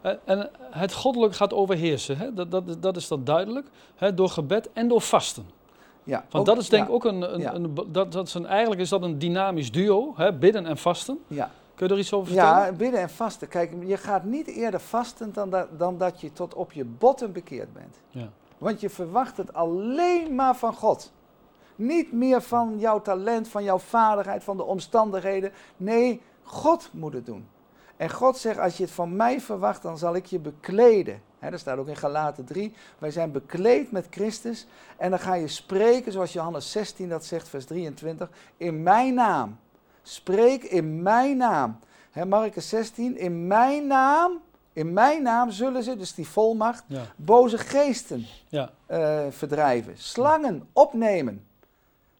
Eh, 0.00 0.12
En 0.24 0.50
het 0.60 0.92
goddelijk 0.92 1.34
gaat 1.34 1.52
overheersen, 1.54 2.16
hè? 2.18 2.34
Dat, 2.34 2.50
dat, 2.50 2.82
dat 2.82 2.96
is 2.96 3.08
dan 3.08 3.24
duidelijk, 3.24 3.66
hè? 3.94 4.14
door 4.14 4.28
gebed 4.28 4.72
en 4.72 4.88
door 4.88 5.00
vasten. 5.00 5.46
Ja, 6.04 6.16
Want 6.30 6.34
ook- 6.48 6.54
dat 6.54 6.62
is 6.64 6.68
denk 6.68 6.82
ik 6.82 6.88
ja, 6.88 6.94
ook 6.94 7.04
een, 7.04 7.34
een, 7.34 7.40
ja. 7.40 7.54
een, 7.54 7.74
dat, 7.88 8.12
dat 8.12 8.26
is 8.26 8.34
een, 8.34 8.46
eigenlijk 8.46 8.80
is 8.80 8.88
dat 8.88 9.02
een 9.02 9.18
dynamisch 9.18 9.72
duo, 9.72 10.12
hè? 10.16 10.32
bidden 10.32 10.66
en 10.66 10.76
vasten. 10.78 11.18
Ja. 11.26 11.50
Kun 11.80 11.88
je 11.88 11.94
er 11.94 12.00
iets 12.00 12.12
over 12.12 12.26
vertellen? 12.26 12.64
ja, 12.64 12.72
bidden 12.72 13.00
en 13.00 13.10
vasten. 13.10 13.48
Kijk, 13.48 13.72
je 13.86 13.96
gaat 13.96 14.24
niet 14.24 14.46
eerder 14.46 14.80
vasten 14.80 15.32
dan 15.32 15.50
dat, 15.50 15.78
dan 15.78 15.98
dat 15.98 16.20
je 16.20 16.32
tot 16.32 16.54
op 16.54 16.72
je 16.72 16.84
botten 16.84 17.32
bekeerd 17.32 17.72
bent. 17.72 17.96
Ja. 18.08 18.28
Want 18.58 18.80
je 18.80 18.90
verwacht 18.90 19.36
het 19.36 19.54
alleen 19.54 20.34
maar 20.34 20.56
van 20.56 20.74
God. 20.74 21.12
Niet 21.76 22.12
meer 22.12 22.42
van 22.42 22.78
jouw 22.78 23.02
talent, 23.02 23.48
van 23.48 23.64
jouw 23.64 23.78
vaardigheid, 23.78 24.44
van 24.44 24.56
de 24.56 24.62
omstandigheden. 24.62 25.52
Nee, 25.76 26.20
God 26.42 26.88
moet 26.92 27.12
het 27.12 27.26
doen. 27.26 27.48
En 27.96 28.10
God 28.10 28.36
zegt, 28.36 28.58
als 28.58 28.76
je 28.76 28.82
het 28.82 28.92
van 28.92 29.16
mij 29.16 29.40
verwacht, 29.40 29.82
dan 29.82 29.98
zal 29.98 30.14
ik 30.14 30.26
je 30.26 30.38
bekleden. 30.38 31.22
Dat 31.50 31.60
staat 31.60 31.78
ook 31.78 31.88
in 31.88 31.96
Galaten 31.96 32.44
3. 32.44 32.74
Wij 32.98 33.10
zijn 33.10 33.32
bekleed 33.32 33.92
met 33.92 34.06
Christus. 34.10 34.66
En 34.96 35.10
dan 35.10 35.18
ga 35.18 35.34
je 35.34 35.48
spreken, 35.48 36.12
zoals 36.12 36.32
Johannes 36.32 36.70
16 36.70 37.08
dat 37.08 37.24
zegt, 37.24 37.48
vers 37.48 37.64
23. 37.64 38.30
In 38.56 38.82
mijn 38.82 39.14
naam. 39.14 39.58
Spreek 40.10 40.62
in 40.62 41.02
mijn 41.02 41.36
naam. 41.36 41.78
Hè, 42.10 42.24
Marcus 42.26 42.68
16. 42.68 43.18
In 43.18 43.46
mijn 43.46 43.86
naam. 43.86 44.40
In 44.72 44.92
mijn 44.92 45.22
naam 45.22 45.50
zullen 45.50 45.82
ze, 45.82 45.96
dus 45.96 46.14
die 46.14 46.28
volmacht, 46.28 46.84
Ja, 46.86 47.02
boze 47.16 47.58
geesten 47.58 48.26
ja, 48.48 48.70
eh, 48.86 49.20
verdrijven. 49.30 49.92
Slangen 49.96 50.68
opnemen. 50.72 51.44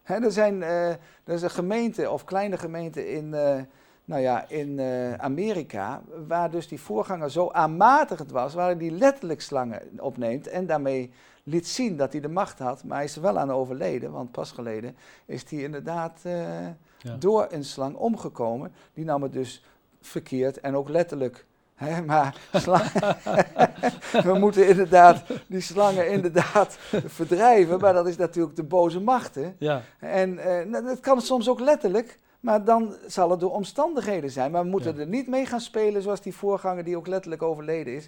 Hè, 0.03 0.15
er, 0.15 0.31
zijn, 0.31 0.63
eh, 0.63 0.89
er 0.89 0.99
is 1.33 1.41
een 1.41 1.49
gemeente 1.49 2.09
of 2.09 2.23
kleine 2.23 2.57
gemeente 2.57 3.11
in, 3.11 3.33
eh, 3.33 3.61
nou 4.05 4.21
ja, 4.21 4.49
in 4.49 4.81
Amerika, 5.17 6.01
waar 6.27 6.51
dus 6.51 6.67
die 6.67 6.81
voorganger 6.81 7.31
zo 7.31 7.49
aanmatigend 7.49 8.31
was, 8.31 8.53
waar 8.53 8.65
hij 8.65 8.77
die 8.77 8.91
letterlijk 8.91 9.41
slangen 9.41 9.81
opneemt 9.97 10.47
en 10.47 10.65
daarmee 10.65 11.11
liet 11.43 11.67
zien 11.67 11.97
dat 11.97 12.11
hij 12.11 12.21
de 12.21 12.27
macht 12.27 12.59
had. 12.59 12.83
Maar 12.83 12.95
hij 12.97 13.05
is 13.05 13.15
er 13.15 13.21
wel 13.21 13.39
aan 13.39 13.51
overleden, 13.51 14.11
want 14.11 14.31
pas 14.31 14.51
geleden 14.51 14.95
is 15.25 15.49
hij 15.49 15.59
inderdaad 15.59 16.19
eh, 16.23 16.67
ja. 16.97 17.15
door 17.19 17.47
een 17.49 17.63
slang 17.63 17.95
omgekomen. 17.95 18.71
Die 18.93 19.05
nam 19.05 19.23
het 19.23 19.33
dus 19.33 19.63
verkeerd 20.01 20.59
en 20.59 20.75
ook 20.75 20.89
letterlijk. 20.89 21.45
Hè, 21.75 22.01
maar 22.01 22.35
we 24.23 24.35
moeten 24.39 24.67
inderdaad 24.67 25.23
die 25.47 25.61
slangen 25.61 26.09
inderdaad 26.09 26.77
verdrijven, 27.05 27.79
maar 27.79 27.93
dat 27.93 28.07
is 28.07 28.17
natuurlijk 28.17 28.55
de 28.55 28.63
boze 28.63 28.99
machten. 28.99 29.55
ja. 29.57 29.81
En 29.99 30.37
eh, 30.37 30.65
nou, 30.65 30.85
dat 30.85 30.99
kan 30.99 31.21
soms 31.21 31.49
ook 31.49 31.59
letterlijk, 31.59 32.19
maar 32.41 32.63
dan 32.63 32.95
zal 33.07 33.29
het 33.31 33.39
door 33.39 33.51
omstandigheden 33.51 34.31
zijn. 34.31 34.51
Maar 34.51 34.63
we 34.63 34.69
moeten 34.69 34.93
Ja. 34.95 34.99
er 35.01 35.07
niet 35.07 35.27
mee 35.27 35.45
gaan 35.45 35.61
spelen 35.61 36.01
zoals 36.01 36.21
die 36.21 36.35
voorganger 36.35 36.83
die 36.83 36.97
ook 36.97 37.07
letterlijk 37.07 37.41
overleden 37.41 37.95
is. 37.95 38.07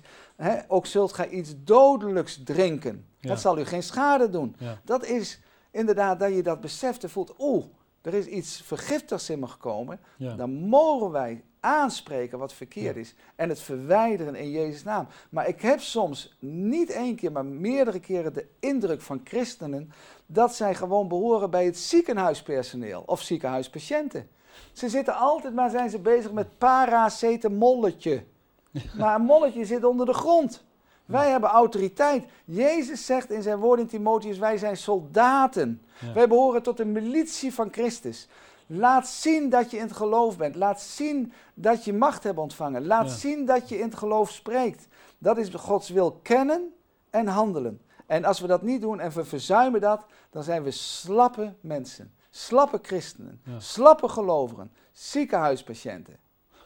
Ook 0.68 0.86
zult 0.86 1.14
gij 1.14 1.30
iets 1.30 1.54
dodelijks 1.64 2.44
drinken. 2.44 3.06
Ja. 3.20 3.30
Dat 3.30 3.40
zal 3.40 3.60
u 3.60 3.66
geen 3.66 3.84
schade 3.84 4.30
doen. 4.30 4.56
Ja. 4.60 4.80
Dat 4.84 5.06
is 5.06 5.40
inderdaad 5.72 6.20
dat 6.20 6.36
je 6.36 6.44
dat 6.44 6.62
beseft 6.62 7.04
en 7.04 7.10
voelt, 7.10 7.36
oeh, 7.40 7.66
er 8.04 8.14
is 8.14 8.26
iets 8.26 8.62
vergiftigs 8.66 9.30
in 9.30 9.40
me 9.40 9.48
gekomen. 9.48 10.00
ja. 10.18 10.36
Dan 10.36 10.52
mogen 10.52 11.12
wij 11.12 11.44
aanspreken 11.60 12.40
wat 12.40 12.54
verkeerd 12.54 12.96
is 12.96 13.16
en 13.36 13.50
het 13.50 13.60
verwijderen 13.60 14.36
in 14.36 14.52
Jezus' 14.52 14.84
naam. 14.84 15.08
Maar 15.30 15.48
ik 15.48 15.62
heb 15.62 15.80
soms 15.80 16.36
niet 16.40 16.90
één 16.90 17.16
keer, 17.16 17.32
maar 17.32 17.46
meerdere 17.46 18.00
keren 18.00 18.34
de 18.34 18.48
indruk 18.60 19.02
van 19.02 19.22
christenen 19.24 19.92
dat 20.26 20.56
zij 20.56 20.76
gewoon 20.76 21.08
behoren 21.08 21.50
bij 21.50 21.66
het 21.66 21.78
ziekenhuispersoneel 21.78 23.04
of 23.06 23.22
ziekenhuispatiënten. 23.22 24.30
Ze 24.74 24.90
zitten 24.90 25.16
altijd 25.16 25.54
maar 25.54 25.70
zijn 25.70 25.90
ze 25.90 26.00
bezig 26.00 26.32
met 26.32 26.58
paracetamolletje. 26.58 28.24
Maar 28.98 29.16
een 29.16 29.26
molletje 29.26 29.66
zit 29.66 29.84
onder 29.84 30.06
de 30.06 30.14
grond. 30.14 30.64
Wij 31.06 31.30
hebben 31.30 31.50
autoriteit. 31.50 32.26
Jezus 32.46 33.06
zegt 33.06 33.32
in 33.32 33.42
zijn 33.42 33.58
woord 33.60 33.80
in 33.80 33.88
Timotheus, 33.88 34.38
wij 34.38 34.58
zijn 34.58 34.78
soldaten. 34.78 35.82
Wij 36.14 36.28
behoren 36.28 36.64
tot 36.64 36.78
de 36.78 36.86
militie 36.86 37.54
van 37.54 37.68
Christus. 37.72 38.28
Laat 38.68 39.08
zien 39.08 39.50
dat 39.50 39.72
je 39.72 39.78
in 39.78 39.84
het 39.84 39.96
geloof 39.96 40.38
bent. 40.38 40.56
Laat 40.56 40.82
zien 40.82 41.34
dat 41.54 41.86
je 41.86 41.94
macht 41.94 42.24
hebt 42.24 42.38
ontvangen. 42.38 42.86
Laat 42.86 43.06
Ja. 43.10 43.16
zien 43.16 43.46
dat 43.46 43.70
je 43.70 43.78
in 43.78 43.84
het 43.86 43.96
geloof 43.96 44.32
spreekt. 44.32 44.88
Dat 45.18 45.38
is 45.38 45.50
Gods 45.50 45.90
wil 45.90 46.20
kennen 46.22 46.74
en 47.10 47.28
handelen. 47.28 47.82
En 48.06 48.26
als 48.26 48.40
we 48.40 48.48
dat 48.48 48.62
niet 48.62 48.82
doen 48.82 49.00
en 49.00 49.12
we 49.12 49.26
verzuimen 49.26 49.82
dat, 49.82 50.06
dan 50.30 50.44
zijn 50.44 50.64
we 50.64 50.72
slappe 50.72 51.54
mensen. 51.62 52.14
Slappe 52.30 52.80
christenen. 52.82 53.42
Ja. 53.46 53.60
Slappe 53.60 54.08
gelovigen. 54.10 54.72
Ziekenhuispatiënten. 54.92 56.18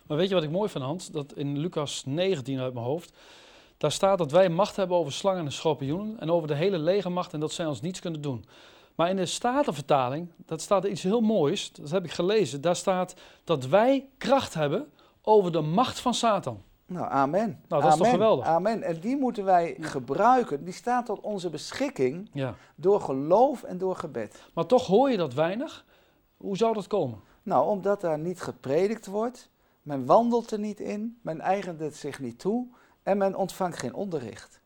Maar 0.07 0.17
weet 0.17 0.27
je 0.29 0.33
wat 0.35 0.43
ik 0.43 0.51
mooi 0.51 0.69
vind, 0.69 0.83
Hans? 0.83 1.07
Dat 1.07 1.33
in 1.33 1.57
Lucas 1.57 2.03
19 2.05 2.59
uit 2.59 2.73
mijn 2.73 2.85
hoofd, 2.85 3.13
daar 3.77 3.91
staat 3.91 4.17
dat 4.17 4.31
wij 4.31 4.49
macht 4.49 4.75
hebben 4.75 4.97
over 4.97 5.13
slangen 5.13 5.45
en 5.45 5.51
schorpioenen 5.51 6.19
en 6.19 6.31
over 6.31 6.47
de 6.47 6.55
hele 6.55 6.77
legermacht 6.77 7.33
en 7.33 7.39
dat 7.39 7.51
zij 7.51 7.65
ons 7.65 7.81
niets 7.81 7.99
kunnen 7.99 8.21
doen. 8.21 8.45
Maar 8.95 9.09
in 9.09 9.15
de 9.15 9.25
Statenvertaling, 9.25 10.31
dat 10.45 10.61
staat 10.61 10.85
iets 10.85 11.03
heel 11.03 11.21
moois, 11.21 11.71
dat 11.71 11.89
heb 11.89 12.03
ik 12.03 12.11
gelezen. 12.11 12.61
Daar 12.61 12.75
staat 12.75 13.13
dat 13.43 13.65
wij 13.65 14.09
kracht 14.17 14.53
hebben 14.53 14.91
over 15.21 15.51
de 15.51 15.61
macht 15.61 15.99
van 15.99 16.13
Satan. 16.13 16.61
Nou, 16.85 17.11
amen. 17.11 17.61
Nou, 17.67 17.81
dat 17.81 17.91
is 17.91 17.97
toch 17.97 18.09
geweldig? 18.09 18.45
Amen. 18.45 18.83
En 18.83 18.99
die 18.99 19.17
moeten 19.17 19.43
wij 19.45 19.75
gebruiken. 19.79 20.63
Die 20.63 20.73
staat 20.73 21.05
tot 21.05 21.19
onze 21.19 21.49
beschikking 21.49 22.29
Ja. 22.33 22.55
door 22.75 23.01
geloof 23.01 23.63
en 23.63 23.77
door 23.77 23.95
gebed. 23.95 24.43
Maar 24.53 24.65
toch 24.65 24.85
hoor 24.87 25.09
je 25.09 25.17
dat 25.17 25.33
weinig. 25.33 25.85
Hoe 26.37 26.57
zou 26.57 26.73
dat 26.73 26.87
komen? 26.87 27.19
Nou, 27.43 27.67
omdat 27.67 28.01
daar 28.01 28.19
niet 28.19 28.41
gepredikt 28.41 29.05
wordt, 29.05 29.49
men 29.81 30.05
wandelt 30.05 30.51
er 30.51 30.59
niet 30.59 30.79
in, 30.79 31.19
men 31.21 31.41
eigent 31.41 31.79
het 31.79 31.95
zich 31.95 32.19
niet 32.19 32.39
toe 32.39 32.67
en 33.07 33.17
men 33.17 33.35
ontvangt 33.35 33.77
geen 33.77 33.93
onderricht. 33.93 34.59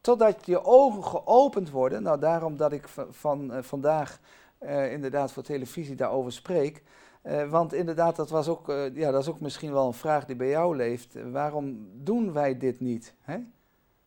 Totdat 0.00 0.46
je 0.46 0.64
ogen 0.64 1.04
geopend 1.04 1.70
worden, 1.70 2.02
nou 2.02 2.18
daarom 2.18 2.56
dat 2.56 2.72
ik 2.72 2.88
van, 2.88 3.06
van 3.10 3.52
eh, 3.52 3.62
vandaag 3.62 4.20
eh, 4.58 4.92
inderdaad 4.92 5.32
voor 5.32 5.42
televisie 5.42 5.94
daarover 5.96 6.32
spreek. 6.32 6.82
Eh, 7.22 7.50
want 7.50 7.72
inderdaad, 7.72 8.16
dat, 8.16 8.30
was 8.30 8.48
ook, 8.48 8.66
ja, 8.94 9.10
dat 9.10 9.22
is 9.22 9.28
ook 9.28 9.40
misschien 9.40 9.72
wel 9.72 9.86
een 9.86 9.92
vraag 9.92 10.24
die 10.24 10.36
bij 10.36 10.48
jou 10.48 10.76
leeft. 10.76 11.16
Waarom 11.30 11.88
doen 11.94 12.32
wij 12.32 12.58
dit 12.58 12.80
niet? 12.80 13.14
Hè? 13.20 13.38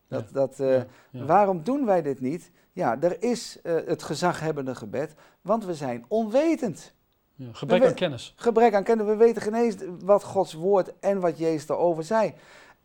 Dat, 0.08 0.24
Ja. 0.28 0.34
dat, 0.34 0.58
Ja, 0.58 0.86
ja. 1.12 1.26
Waarom 1.26 1.64
doen 1.64 1.86
wij 1.86 2.02
dit 2.02 2.22
niet? 2.22 2.52
Ja, 2.72 3.02
er 3.02 3.24
is 3.24 3.60
het 3.64 4.04
gezaghebbende 4.04 4.76
gebed, 4.76 5.14
want 5.42 5.66
we 5.66 5.74
zijn 5.74 6.06
onwetend. 6.08 6.94
Ja, 7.36 7.48
gebrek 7.52 7.82
We- 7.82 7.88
aan 7.88 7.94
kennis. 7.94 8.34
Gebrek 8.36 8.74
aan 8.74 8.84
kennis, 8.84 9.06
we 9.06 9.16
weten 9.16 9.42
geen 9.42 9.54
eens 9.54 9.76
wat 10.00 10.24
Gods 10.24 10.54
woord 10.54 11.00
en 11.00 11.20
wat 11.20 11.38
Jezus 11.38 11.66
daarover 11.66 12.04
zei. 12.04 12.34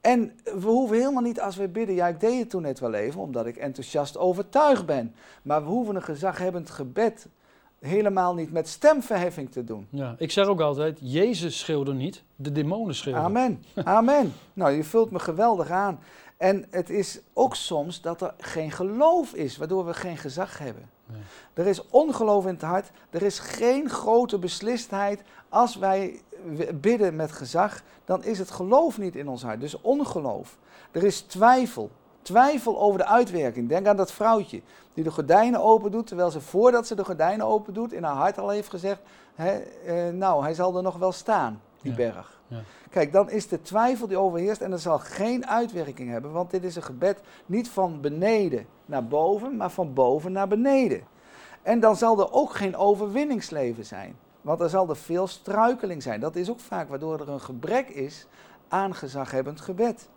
En 0.06 0.32
we 0.44 0.66
hoeven 0.66 0.96
helemaal 0.96 1.22
niet 1.22 1.40
als 1.40 1.56
we 1.56 1.68
bidden, 1.68 1.94
ja 1.94 2.06
ik 2.06 2.20
deed 2.20 2.38
het 2.38 2.50
toen 2.50 2.62
net 2.62 2.80
wel 2.80 2.94
even, 2.94 3.20
omdat 3.20 3.46
ik 3.46 3.56
enthousiast 3.56 4.18
overtuigd 4.18 4.86
ben. 4.86 5.14
Maar 5.42 5.62
we 5.62 5.68
hoeven 5.68 5.96
een 5.96 6.02
gezaghebbend 6.02 6.70
gebed 6.70 7.28
helemaal 7.78 8.34
niet 8.34 8.52
met 8.52 8.68
stemverheffing 8.68 9.50
te 9.50 9.64
doen. 9.64 9.86
Ja, 9.90 10.14
ik 10.18 10.30
zeg 10.30 10.46
ook 10.46 10.60
altijd, 10.60 10.98
Jezus 11.02 11.58
schreeuwde 11.58 11.92
niet, 11.94 12.22
de 12.36 12.52
demonen 12.52 12.94
schreeuwden. 12.94 13.24
Amen, 13.24 13.64
amen. 13.84 14.32
Nou, 14.52 14.72
je 14.72 14.84
vult 14.84 15.10
me 15.10 15.18
geweldig 15.18 15.70
aan. 15.70 15.98
En 16.36 16.66
het 16.70 16.90
is 16.90 17.20
ook 17.32 17.54
soms 17.54 18.00
dat 18.00 18.20
er 18.20 18.34
geen 18.38 18.70
geloof 18.70 19.32
is, 19.34 19.56
waardoor 19.56 19.86
we 19.86 19.94
geen 19.94 20.16
gezag 20.16 20.58
hebben. 20.58 20.90
Nee. 21.06 21.20
Er 21.54 21.66
is 21.66 21.88
ongeloof 21.88 22.44
in 22.46 22.52
het 22.52 22.62
hart. 22.62 22.90
Er 23.10 23.22
is 23.22 23.38
geen 23.38 23.90
grote 23.90 24.38
beslistheid. 24.38 25.22
Als 25.48 25.76
wij 25.76 26.20
bidden 26.74 27.16
met 27.16 27.32
gezag, 27.32 27.82
dan 28.04 28.24
is 28.24 28.38
het 28.38 28.50
geloof 28.50 28.98
niet 28.98 29.16
in 29.16 29.28
ons 29.28 29.42
hart. 29.42 29.60
Dus 29.60 29.80
ongeloof. 29.80 30.58
Er 30.90 31.04
is 31.04 31.20
twijfel. 31.20 31.90
Twijfel 32.22 32.80
over 32.80 32.98
de 32.98 33.06
uitwerking. 33.06 33.68
Denk 33.68 33.86
aan 33.86 33.96
dat 33.96 34.12
vrouwtje 34.12 34.60
die 34.94 35.04
de 35.04 35.10
gordijnen 35.10 35.60
open 35.60 35.90
doet, 35.90 36.06
terwijl 36.06 36.30
ze 36.30 36.40
voordat 36.40 36.86
ze 36.86 36.94
de 36.94 37.04
gordijnen 37.04 37.46
open 37.46 37.74
doet, 37.74 37.92
in 37.92 38.02
haar 38.02 38.14
hart 38.14 38.38
al 38.38 38.48
heeft 38.48 38.68
gezegd: 38.68 39.00
hè, 39.34 39.52
eh, 39.52 40.12
Nou, 40.12 40.42
hij 40.42 40.54
zal 40.54 40.76
er 40.76 40.82
nog 40.82 40.96
wel 40.96 41.12
staan, 41.12 41.60
die 41.82 41.90
Ja. 41.90 41.96
berg. 41.96 42.40
Ja. 42.48 42.62
Kijk, 42.90 43.12
dan 43.12 43.30
is 43.30 43.48
de 43.48 43.62
twijfel 43.62 44.06
die 44.06 44.18
overheerst 44.18 44.60
en 44.60 44.70
dat 44.70 44.80
zal 44.80 44.98
geen 44.98 45.46
uitwerking 45.46 46.10
hebben, 46.10 46.32
want 46.32 46.50
dit 46.50 46.64
is 46.64 46.76
een 46.76 46.82
gebed 46.82 47.20
niet 47.46 47.68
van 47.68 48.00
beneden 48.00 48.66
naar 48.86 49.06
boven, 49.06 49.56
maar 49.56 49.70
van 49.70 49.94
boven 49.94 50.32
naar 50.32 50.48
beneden. 50.48 51.02
En 51.62 51.80
dan 51.80 51.96
zal 51.96 52.18
er 52.20 52.32
ook 52.32 52.54
geen 52.54 52.76
overwinningsleven 52.76 53.84
zijn, 53.84 54.16
want 54.46 54.60
er 54.60 54.68
zal 54.68 54.88
er 54.88 54.96
veel 54.96 55.26
struikeling 55.26 56.02
zijn. 56.02 56.20
Dat 56.20 56.36
is 56.36 56.50
ook 56.50 56.60
vaak 56.60 56.88
waardoor 56.88 57.20
er 57.20 57.28
een 57.28 57.40
gebrek 57.40 57.88
is 57.88 58.26
aan 58.68 58.94
gezaghebbend 58.94 59.60
gebed. 59.60 60.08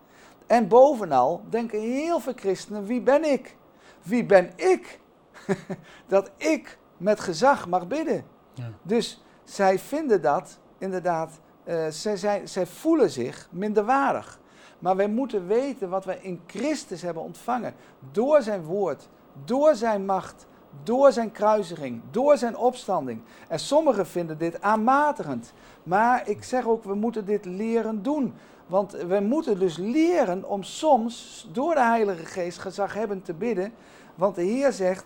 En 0.47 0.67
bovenal 0.67 1.41
denken 1.49 1.79
heel 1.79 2.19
veel 2.19 2.33
christenen, 2.35 2.85
wie 2.85 3.01
ben 3.01 3.31
ik? 3.31 3.55
Wie 4.01 4.25
ben 4.25 4.51
ik? 4.55 4.99
dat 6.07 6.31
ik 6.37 6.77
met 6.97 7.19
gezag 7.19 7.67
mag 7.67 7.87
bidden. 7.87 8.25
Ja. 8.53 8.71
Dus 8.81 9.23
zij 9.43 9.79
vinden 9.79 10.21
dat 10.21 10.59
inderdaad, 10.77 11.39
eh, 11.63 11.87
zij, 11.87 12.17
zij, 12.17 12.47
zij 12.47 12.65
voelen 12.65 13.09
zich 13.09 13.47
minderwaardig. 13.51 14.39
Maar 14.79 14.95
wij 14.95 15.09
moeten 15.09 15.47
weten 15.47 15.89
wat 15.89 16.05
wij 16.05 16.19
in 16.21 16.41
Christus 16.47 17.01
hebben 17.01 17.23
ontvangen. 17.23 17.73
Door 18.11 18.41
zijn 18.41 18.63
woord, 18.63 19.09
door 19.45 19.75
zijn 19.75 20.05
macht, 20.05 20.47
door 20.83 21.11
zijn 21.11 21.31
kruisiging, 21.31 22.01
door 22.11 22.37
zijn 22.37 22.57
opstanding. 22.57 23.21
En 23.47 23.59
sommigen 23.59 24.07
vinden 24.07 24.37
dit 24.37 24.61
aanmatigend. 24.61 25.53
Maar 25.83 26.29
ik 26.29 26.43
zeg 26.43 26.65
ook, 26.67 26.83
we 26.83 26.95
moeten 26.95 27.25
dit 27.25 27.45
leren 27.45 28.03
doen. 28.03 28.33
Want 28.67 28.91
we 28.91 29.19
moeten 29.19 29.59
dus 29.59 29.77
leren 29.77 30.49
om 30.49 30.63
soms 30.63 31.47
door 31.51 31.73
de 31.73 31.83
Heilige 31.83 32.25
Geest 32.25 32.59
gezaghebbend 32.59 33.25
te 33.25 33.33
bidden. 33.33 33.73
Want 34.15 34.35
de 34.35 34.43
Heer 34.43 34.71
zegt, 34.71 35.05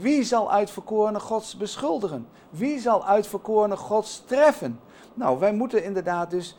wie 0.00 0.22
zal 0.22 0.52
uitverkorene 0.52 1.20
Gods 1.20 1.56
beschuldigen? 1.56 2.28
Wie 2.50 2.78
zal 2.78 3.06
uitverkorene 3.06 3.76
Gods 3.76 4.22
treffen? 4.26 4.80
Nou, 5.14 5.38
wij 5.38 5.52
moeten 5.52 5.84
inderdaad 5.84 6.30
dus 6.30 6.56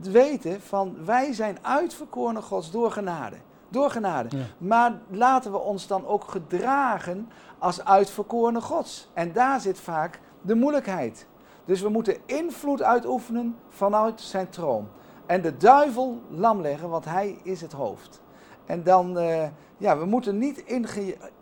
weten 0.00 0.60
van 0.60 1.04
wij 1.04 1.32
zijn 1.32 1.58
uitverkorene 1.62 2.42
Gods 2.42 2.70
door 2.70 2.90
genade. 2.90 3.36
Door 3.70 3.90
genade. 3.90 4.36
Ja. 4.36 4.44
Maar 4.58 4.98
laten 5.08 5.52
we 5.52 5.58
ons 5.58 5.86
dan 5.86 6.06
ook 6.06 6.24
gedragen 6.24 7.28
als 7.58 7.84
uitverkorene 7.84 8.60
Gods. 8.60 9.08
En 9.12 9.32
daar 9.32 9.60
zit 9.60 9.80
vaak 9.80 10.20
de 10.42 10.54
moeilijkheid. 10.54 11.26
Dus 11.64 11.80
we 11.80 11.88
moeten 11.88 12.16
invloed 12.26 12.82
uitoefenen 12.82 13.56
vanuit 13.68 14.20
zijn 14.20 14.48
troon. 14.48 14.88
En 15.26 15.42
de 15.42 15.56
duivel 15.56 16.20
lam 16.30 16.60
leggen, 16.60 16.88
want 16.88 17.04
hij 17.04 17.38
is 17.42 17.60
het 17.60 17.72
hoofd. 17.72 18.20
En 18.66 18.82
dan, 18.82 19.18
eh, 19.18 19.48
ja, 19.76 19.98
we 19.98 20.04
moeten 20.04 20.38
niet 20.38 20.64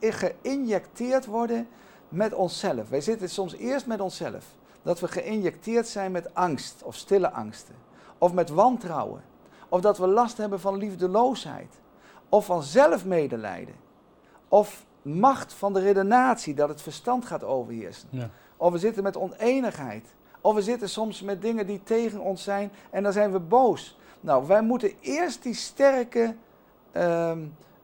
geïnjecteerd 0.01 1.27
worden 1.27 1.69
met 2.09 2.35
onszelf. 2.35 2.89
Wij 2.89 3.01
zitten 3.01 3.31
soms 3.31 3.55
eerst 3.55 3.87
met 3.87 4.01
onszelf. 4.01 4.45
Dat 4.83 5.01
we 5.01 5.09
geïnjecteerd 5.09 5.89
zijn 5.89 6.13
met 6.13 6.35
angst 6.35 6.83
of 6.83 6.95
stille 6.95 7.31
angsten. 7.31 7.75
Of 8.19 8.33
met 8.33 8.51
wantrouwen. 8.51 9.23
Of 9.69 9.81
dat 9.81 9.99
we 9.99 10.07
last 10.07 10.37
hebben 10.37 10.61
van 10.61 10.77
liefdeloosheid. 10.77 11.81
Of 12.29 12.45
van 12.45 12.63
zelfmedelijden. 12.63 13.75
Of 14.49 14.87
macht 15.03 15.53
van 15.53 15.73
de 15.73 15.81
redenatie, 15.81 16.55
dat 16.55 16.69
het 16.69 16.83
verstand 16.83 17.25
gaat 17.25 17.45
overheersen. 17.45 18.09
Ja. 18.11 18.31
Of 18.57 18.73
we 18.73 18.79
zitten 18.79 19.03
met 19.03 19.17
oneenigheid. 19.17 20.15
Of 20.41 20.55
we 20.55 20.63
zitten 20.63 20.89
soms 20.89 21.23
met 21.23 21.43
dingen 21.43 21.67
die 21.67 21.83
tegen 21.83 22.21
ons 22.21 22.43
zijn 22.43 22.71
en 22.91 23.03
dan 23.03 23.13
zijn 23.13 23.33
we 23.33 23.41
boos. 23.41 23.99
Nou, 24.21 24.47
wij 24.47 24.63
moeten 24.63 24.93
eerst 25.01 25.43
die 25.43 25.55
sterke 25.55 26.35
ehm, 26.93 27.39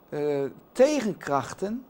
eh, 0.09 0.43
tegenkrachten 0.73 1.85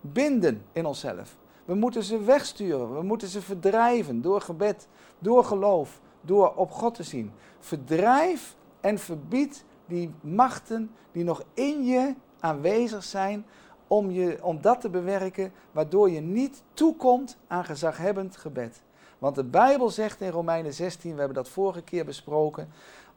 binden 0.00 0.64
in 0.72 0.86
onszelf. 0.86 1.36
We 1.64 1.74
moeten 1.74 2.02
ze 2.02 2.24
wegsturen, 2.24 2.94
we 2.94 3.02
moeten 3.02 3.28
ze 3.28 3.40
verdrijven 3.42 4.22
door 4.22 4.40
gebed, 4.40 4.88
door 5.18 5.44
geloof, 5.44 6.00
door 6.20 6.54
op 6.54 6.70
God 6.70 6.94
te 6.94 7.02
zien. 7.02 7.32
Verdrijf 7.58 8.56
en 8.80 8.98
verbied 8.98 9.64
die 9.86 10.14
machten 10.20 10.90
die 11.12 11.24
nog 11.24 11.42
in 11.54 11.84
je 11.84 12.14
aanwezig 12.40 13.04
zijn 13.04 13.44
om, 13.86 14.10
je, 14.10 14.38
om 14.42 14.60
dat 14.60 14.80
te 14.80 14.88
bewerken, 14.88 15.52
waardoor 15.72 16.10
je 16.10 16.20
niet 16.20 16.62
toekomt 16.74 17.36
aan 17.46 17.64
gezaghebbend 17.64 18.36
gebed. 18.36 18.82
Want 19.18 19.34
de 19.34 19.44
Bijbel 19.44 19.90
zegt 19.90 20.20
in 20.20 20.30
Romeinen 20.30 20.74
16, 20.74 21.12
we 21.12 21.18
hebben 21.18 21.36
dat 21.36 21.48
vorige 21.48 21.82
keer 21.82 22.04
besproken, 22.04 22.68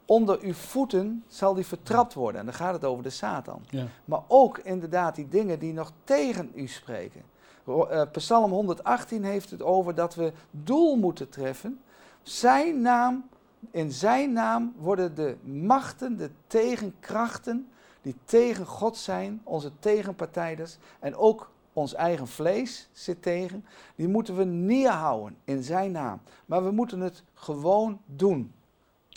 onder 0.05 0.39
uw 0.41 0.53
voeten 0.53 1.23
zal 1.27 1.53
die 1.53 1.65
vertrapt 1.65 2.13
worden. 2.13 2.39
En 2.39 2.45
dan 2.45 2.55
gaat 2.55 2.73
het 2.73 2.85
over 2.85 3.03
de 3.03 3.09
Satan. 3.09 3.61
Ja. 3.69 3.85
Maar 4.05 4.21
ook 4.27 4.57
inderdaad 4.57 5.15
die 5.15 5.27
dingen 5.27 5.59
die 5.59 5.73
nog 5.73 5.91
tegen 6.03 6.51
u 6.55 6.67
spreken. 6.67 7.21
Eh, 7.65 8.01
Psalm 8.11 8.51
118 8.51 9.23
heeft 9.23 9.49
het 9.49 9.63
over 9.63 9.95
dat 9.95 10.15
we 10.15 10.31
doel 10.51 10.95
moeten 10.95 11.29
treffen. 11.29 11.79
Zijn 12.21 12.81
naam, 12.81 13.29
in 13.71 13.91
zijn 13.91 14.33
naam 14.33 14.73
worden 14.77 15.15
de 15.15 15.35
machten, 15.43 16.17
de 16.17 16.29
tegenkrachten 16.47 17.67
die 18.01 18.15
tegen 18.25 18.65
God 18.65 18.97
zijn, 18.97 19.41
onze 19.43 19.71
tegenpartijders 19.79 20.77
en 20.99 21.15
ook 21.15 21.51
ons 21.73 21.93
eigen 21.93 22.27
vlees 22.27 22.89
zit 22.91 23.21
tegen, 23.21 23.65
die 23.95 24.07
moeten 24.07 24.35
we 24.35 24.43
neerhouden 24.43 25.37
in 25.43 25.63
zijn 25.63 25.91
naam. 25.91 26.21
Maar 26.45 26.63
we 26.63 26.71
moeten 26.71 26.99
het 26.99 27.23
gewoon 27.33 28.01
doen. 28.05 28.53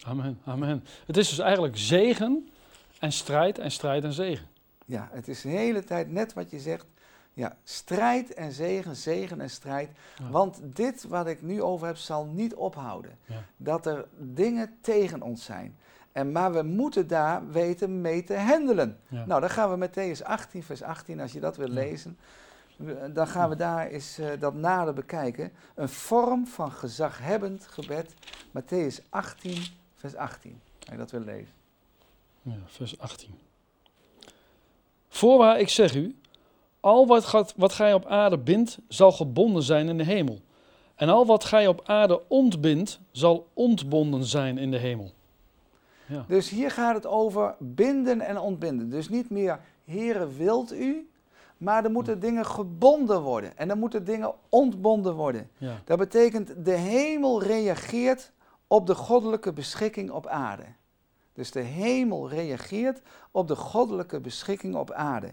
Amen, 0.04 0.38
amen. 0.44 0.84
Het 1.06 1.16
is 1.16 1.28
dus 1.28 1.38
eigenlijk 1.38 1.76
zegen 1.76 2.48
en 2.98 3.12
strijd 3.12 3.58
en 3.58 3.70
strijd 3.70 4.04
en 4.04 4.12
zegen. 4.12 4.46
Ja, 4.86 5.08
het 5.12 5.28
is 5.28 5.40
de 5.40 5.48
hele 5.48 5.84
tijd 5.84 6.10
net 6.10 6.32
wat 6.32 6.50
je 6.50 6.60
zegt. 6.60 6.86
Ja, 7.40 7.56
strijd 7.64 8.34
en 8.34 8.52
zegen, 8.52 8.96
zegen 8.96 9.40
en 9.40 9.50
strijd. 9.50 9.90
Ja. 10.18 10.28
Want 10.30 10.60
dit 10.62 11.04
wat 11.04 11.26
ik 11.26 11.42
nu 11.42 11.62
over 11.62 11.86
heb 11.86 11.96
zal 11.96 12.24
niet 12.26 12.54
ophouden. 12.54 13.18
Ja. 13.26 13.42
Dat 13.56 13.86
er 13.86 14.06
dingen 14.18 14.76
tegen 14.80 15.22
ons 15.22 15.44
zijn. 15.44 15.76
En, 16.12 16.32
maar 16.32 16.52
we 16.52 16.62
moeten 16.62 17.06
daar 17.06 17.50
weten 17.50 18.00
mee 18.00 18.24
te 18.24 18.36
handelen. 18.36 18.98
Ja. 19.08 19.24
Nou, 19.26 19.40
dan 19.40 19.50
gaan 19.50 19.78
we 19.78 19.88
Matthäus 19.88 20.22
18, 20.24 20.62
vers 20.62 20.82
18, 20.82 21.20
als 21.20 21.32
je 21.32 21.40
dat 21.40 21.56
wil 21.56 21.68
lezen. 21.68 22.18
we- 22.76 23.10
Dan 23.12 23.26
gaan 23.26 23.48
we 23.48 23.56
daar 23.56 23.86
eens 23.86 24.18
eh, 24.18 24.28
dat 24.38 24.54
nader 24.54 24.94
bekijken. 24.94 25.52
Een 25.74 25.88
vorm 25.88 26.46
van 26.46 26.72
gezaghebbend 26.72 27.66
gebed. 27.66 28.14
Matthäus 28.58 29.08
18, 29.08 29.62
vers 29.94 30.14
18. 30.16 30.60
Als 30.80 30.90
je 30.90 30.96
dat 30.96 31.10
wil 31.10 31.20
lezen. 31.20 31.54
Ja, 32.42 32.54
vers 32.66 32.98
18. 32.98 33.34
Voorwaar, 35.08 35.58
ik 35.60 35.68
zeg 35.68 35.94
u, 35.94 36.16
al 36.80 37.06
wat, 37.06 37.24
gaat, 37.24 37.54
wat 37.56 37.72
gij 37.72 37.94
op 37.94 38.06
aarde 38.06 38.38
bindt, 38.38 38.78
zal 38.88 39.12
gebonden 39.12 39.62
zijn 39.62 39.88
in 39.88 39.96
de 39.98 40.04
hemel. 40.04 40.38
En 40.94 41.08
al 41.08 41.26
wat 41.26 41.44
gij 41.44 41.66
op 41.66 41.80
aarde 41.84 42.28
ontbindt, 42.28 43.00
zal 43.10 43.46
ontbonden 43.54 44.24
zijn 44.24 44.58
in 44.58 44.70
de 44.70 44.76
hemel. 44.78 45.10
Ja, 46.06 46.24
Dus 46.28 46.48
hier 46.48 46.70
gaat 46.70 46.94
het 46.94 47.06
over 47.06 47.54
binden 47.58 48.20
en 48.20 48.38
ontbinden. 48.38 48.90
Dus 48.90 49.08
niet 49.08 49.30
meer, 49.30 49.60
Heere, 49.84 50.28
wilt 50.28 50.72
u? 50.72 51.10
Maar 51.56 51.84
er 51.84 51.90
moeten 51.90 52.20
dingen 52.20 52.46
gebonden 52.46 53.22
worden. 53.22 53.58
En 53.58 53.70
er 53.70 53.76
moeten 53.76 54.04
dingen 54.04 54.32
ontbonden 54.48 55.14
worden. 55.14 55.50
ja, 55.58 55.80
Dat 55.84 55.98
betekent, 55.98 56.64
de 56.64 56.72
hemel 56.72 57.42
reageert 57.42 58.32
op 58.66 58.86
de 58.86 58.94
goddelijke 58.94 59.52
beschikking 59.52 60.10
op 60.10 60.26
aarde. 60.26 60.64
Dus 61.32 61.50
de 61.50 61.60
hemel 61.60 62.28
reageert 62.28 63.00
op 63.30 63.48
de 63.48 63.56
goddelijke 63.56 64.20
beschikking 64.20 64.74
op 64.74 64.90
aarde. 64.90 65.30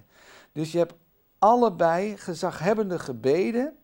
Dus 0.52 0.72
je 0.72 0.78
hebt 0.78 0.94
allebei 1.40 2.18
gezaghebbende 2.18 3.00
gebeden. 3.00 3.78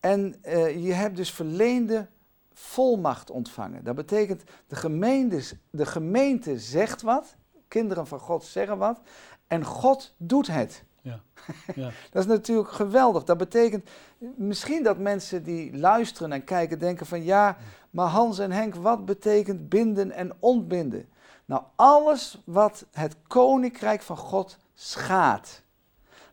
En 0.00 0.34
eh, 0.42 0.84
je 0.84 0.92
hebt 0.92 1.16
dus 1.16 1.32
verleende 1.32 2.08
volmacht 2.52 3.30
ontvangen. 3.30 3.84
Dat 3.84 3.94
betekent, 3.94 4.42
de 4.66 4.76
gemeente, 4.76 5.56
de 5.70 5.86
gemeente 5.86 6.58
zegt 6.58 7.02
wat, 7.02 7.36
kinderen 7.68 8.06
van 8.06 8.18
God 8.18 8.44
zeggen 8.44 8.78
wat, 8.78 9.00
en 9.46 9.64
God 9.64 10.14
doet 10.16 10.46
het. 10.46 10.84
ja, 11.02 11.20
ja, 11.74 11.90
Dat 12.10 12.22
is 12.22 12.28
natuurlijk 12.28 12.70
geweldig. 12.70 13.24
Dat 13.24 13.38
betekent 13.38 13.90
misschien 14.36 14.82
dat 14.82 14.98
mensen 14.98 15.42
die 15.42 15.76
luisteren 15.76 16.32
en 16.32 16.44
kijken 16.44 16.78
denken 16.78 17.06
van 17.06 17.24
ja, 17.24 17.56
maar 17.90 18.06
Hans 18.06 18.38
en 18.38 18.52
Henk, 18.52 18.74
wat 18.74 19.04
betekent 19.04 19.68
binden 19.68 20.10
en 20.10 20.32
ontbinden? 20.38 21.08
Nou, 21.44 21.62
alles 21.76 22.42
wat 22.44 22.86
het 22.92 23.16
koninkrijk 23.26 24.02
van 24.02 24.16
God 24.16 24.58
schaadt. 24.74 25.62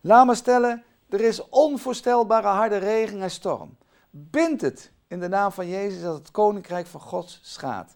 Laat 0.08 0.26
maar 0.26 0.36
stellen, 0.36 0.84
er 1.10 1.22
is 1.22 1.50
onvoorstelbare 1.50 2.48
harde 2.48 2.78
regen 2.78 3.22
en 3.22 3.32
storm. 3.32 3.78
Bind 4.10 4.62
het 4.62 4.92
in 5.08 5.20
de 5.20 5.28
naam 5.28 5.52
van 5.52 5.68
Jezus 5.68 6.02
dat 6.02 6.18
het 6.18 6.32
koninkrijk 6.32 6.88
van 6.88 7.02
God 7.02 7.40
schaadt. 7.42 7.96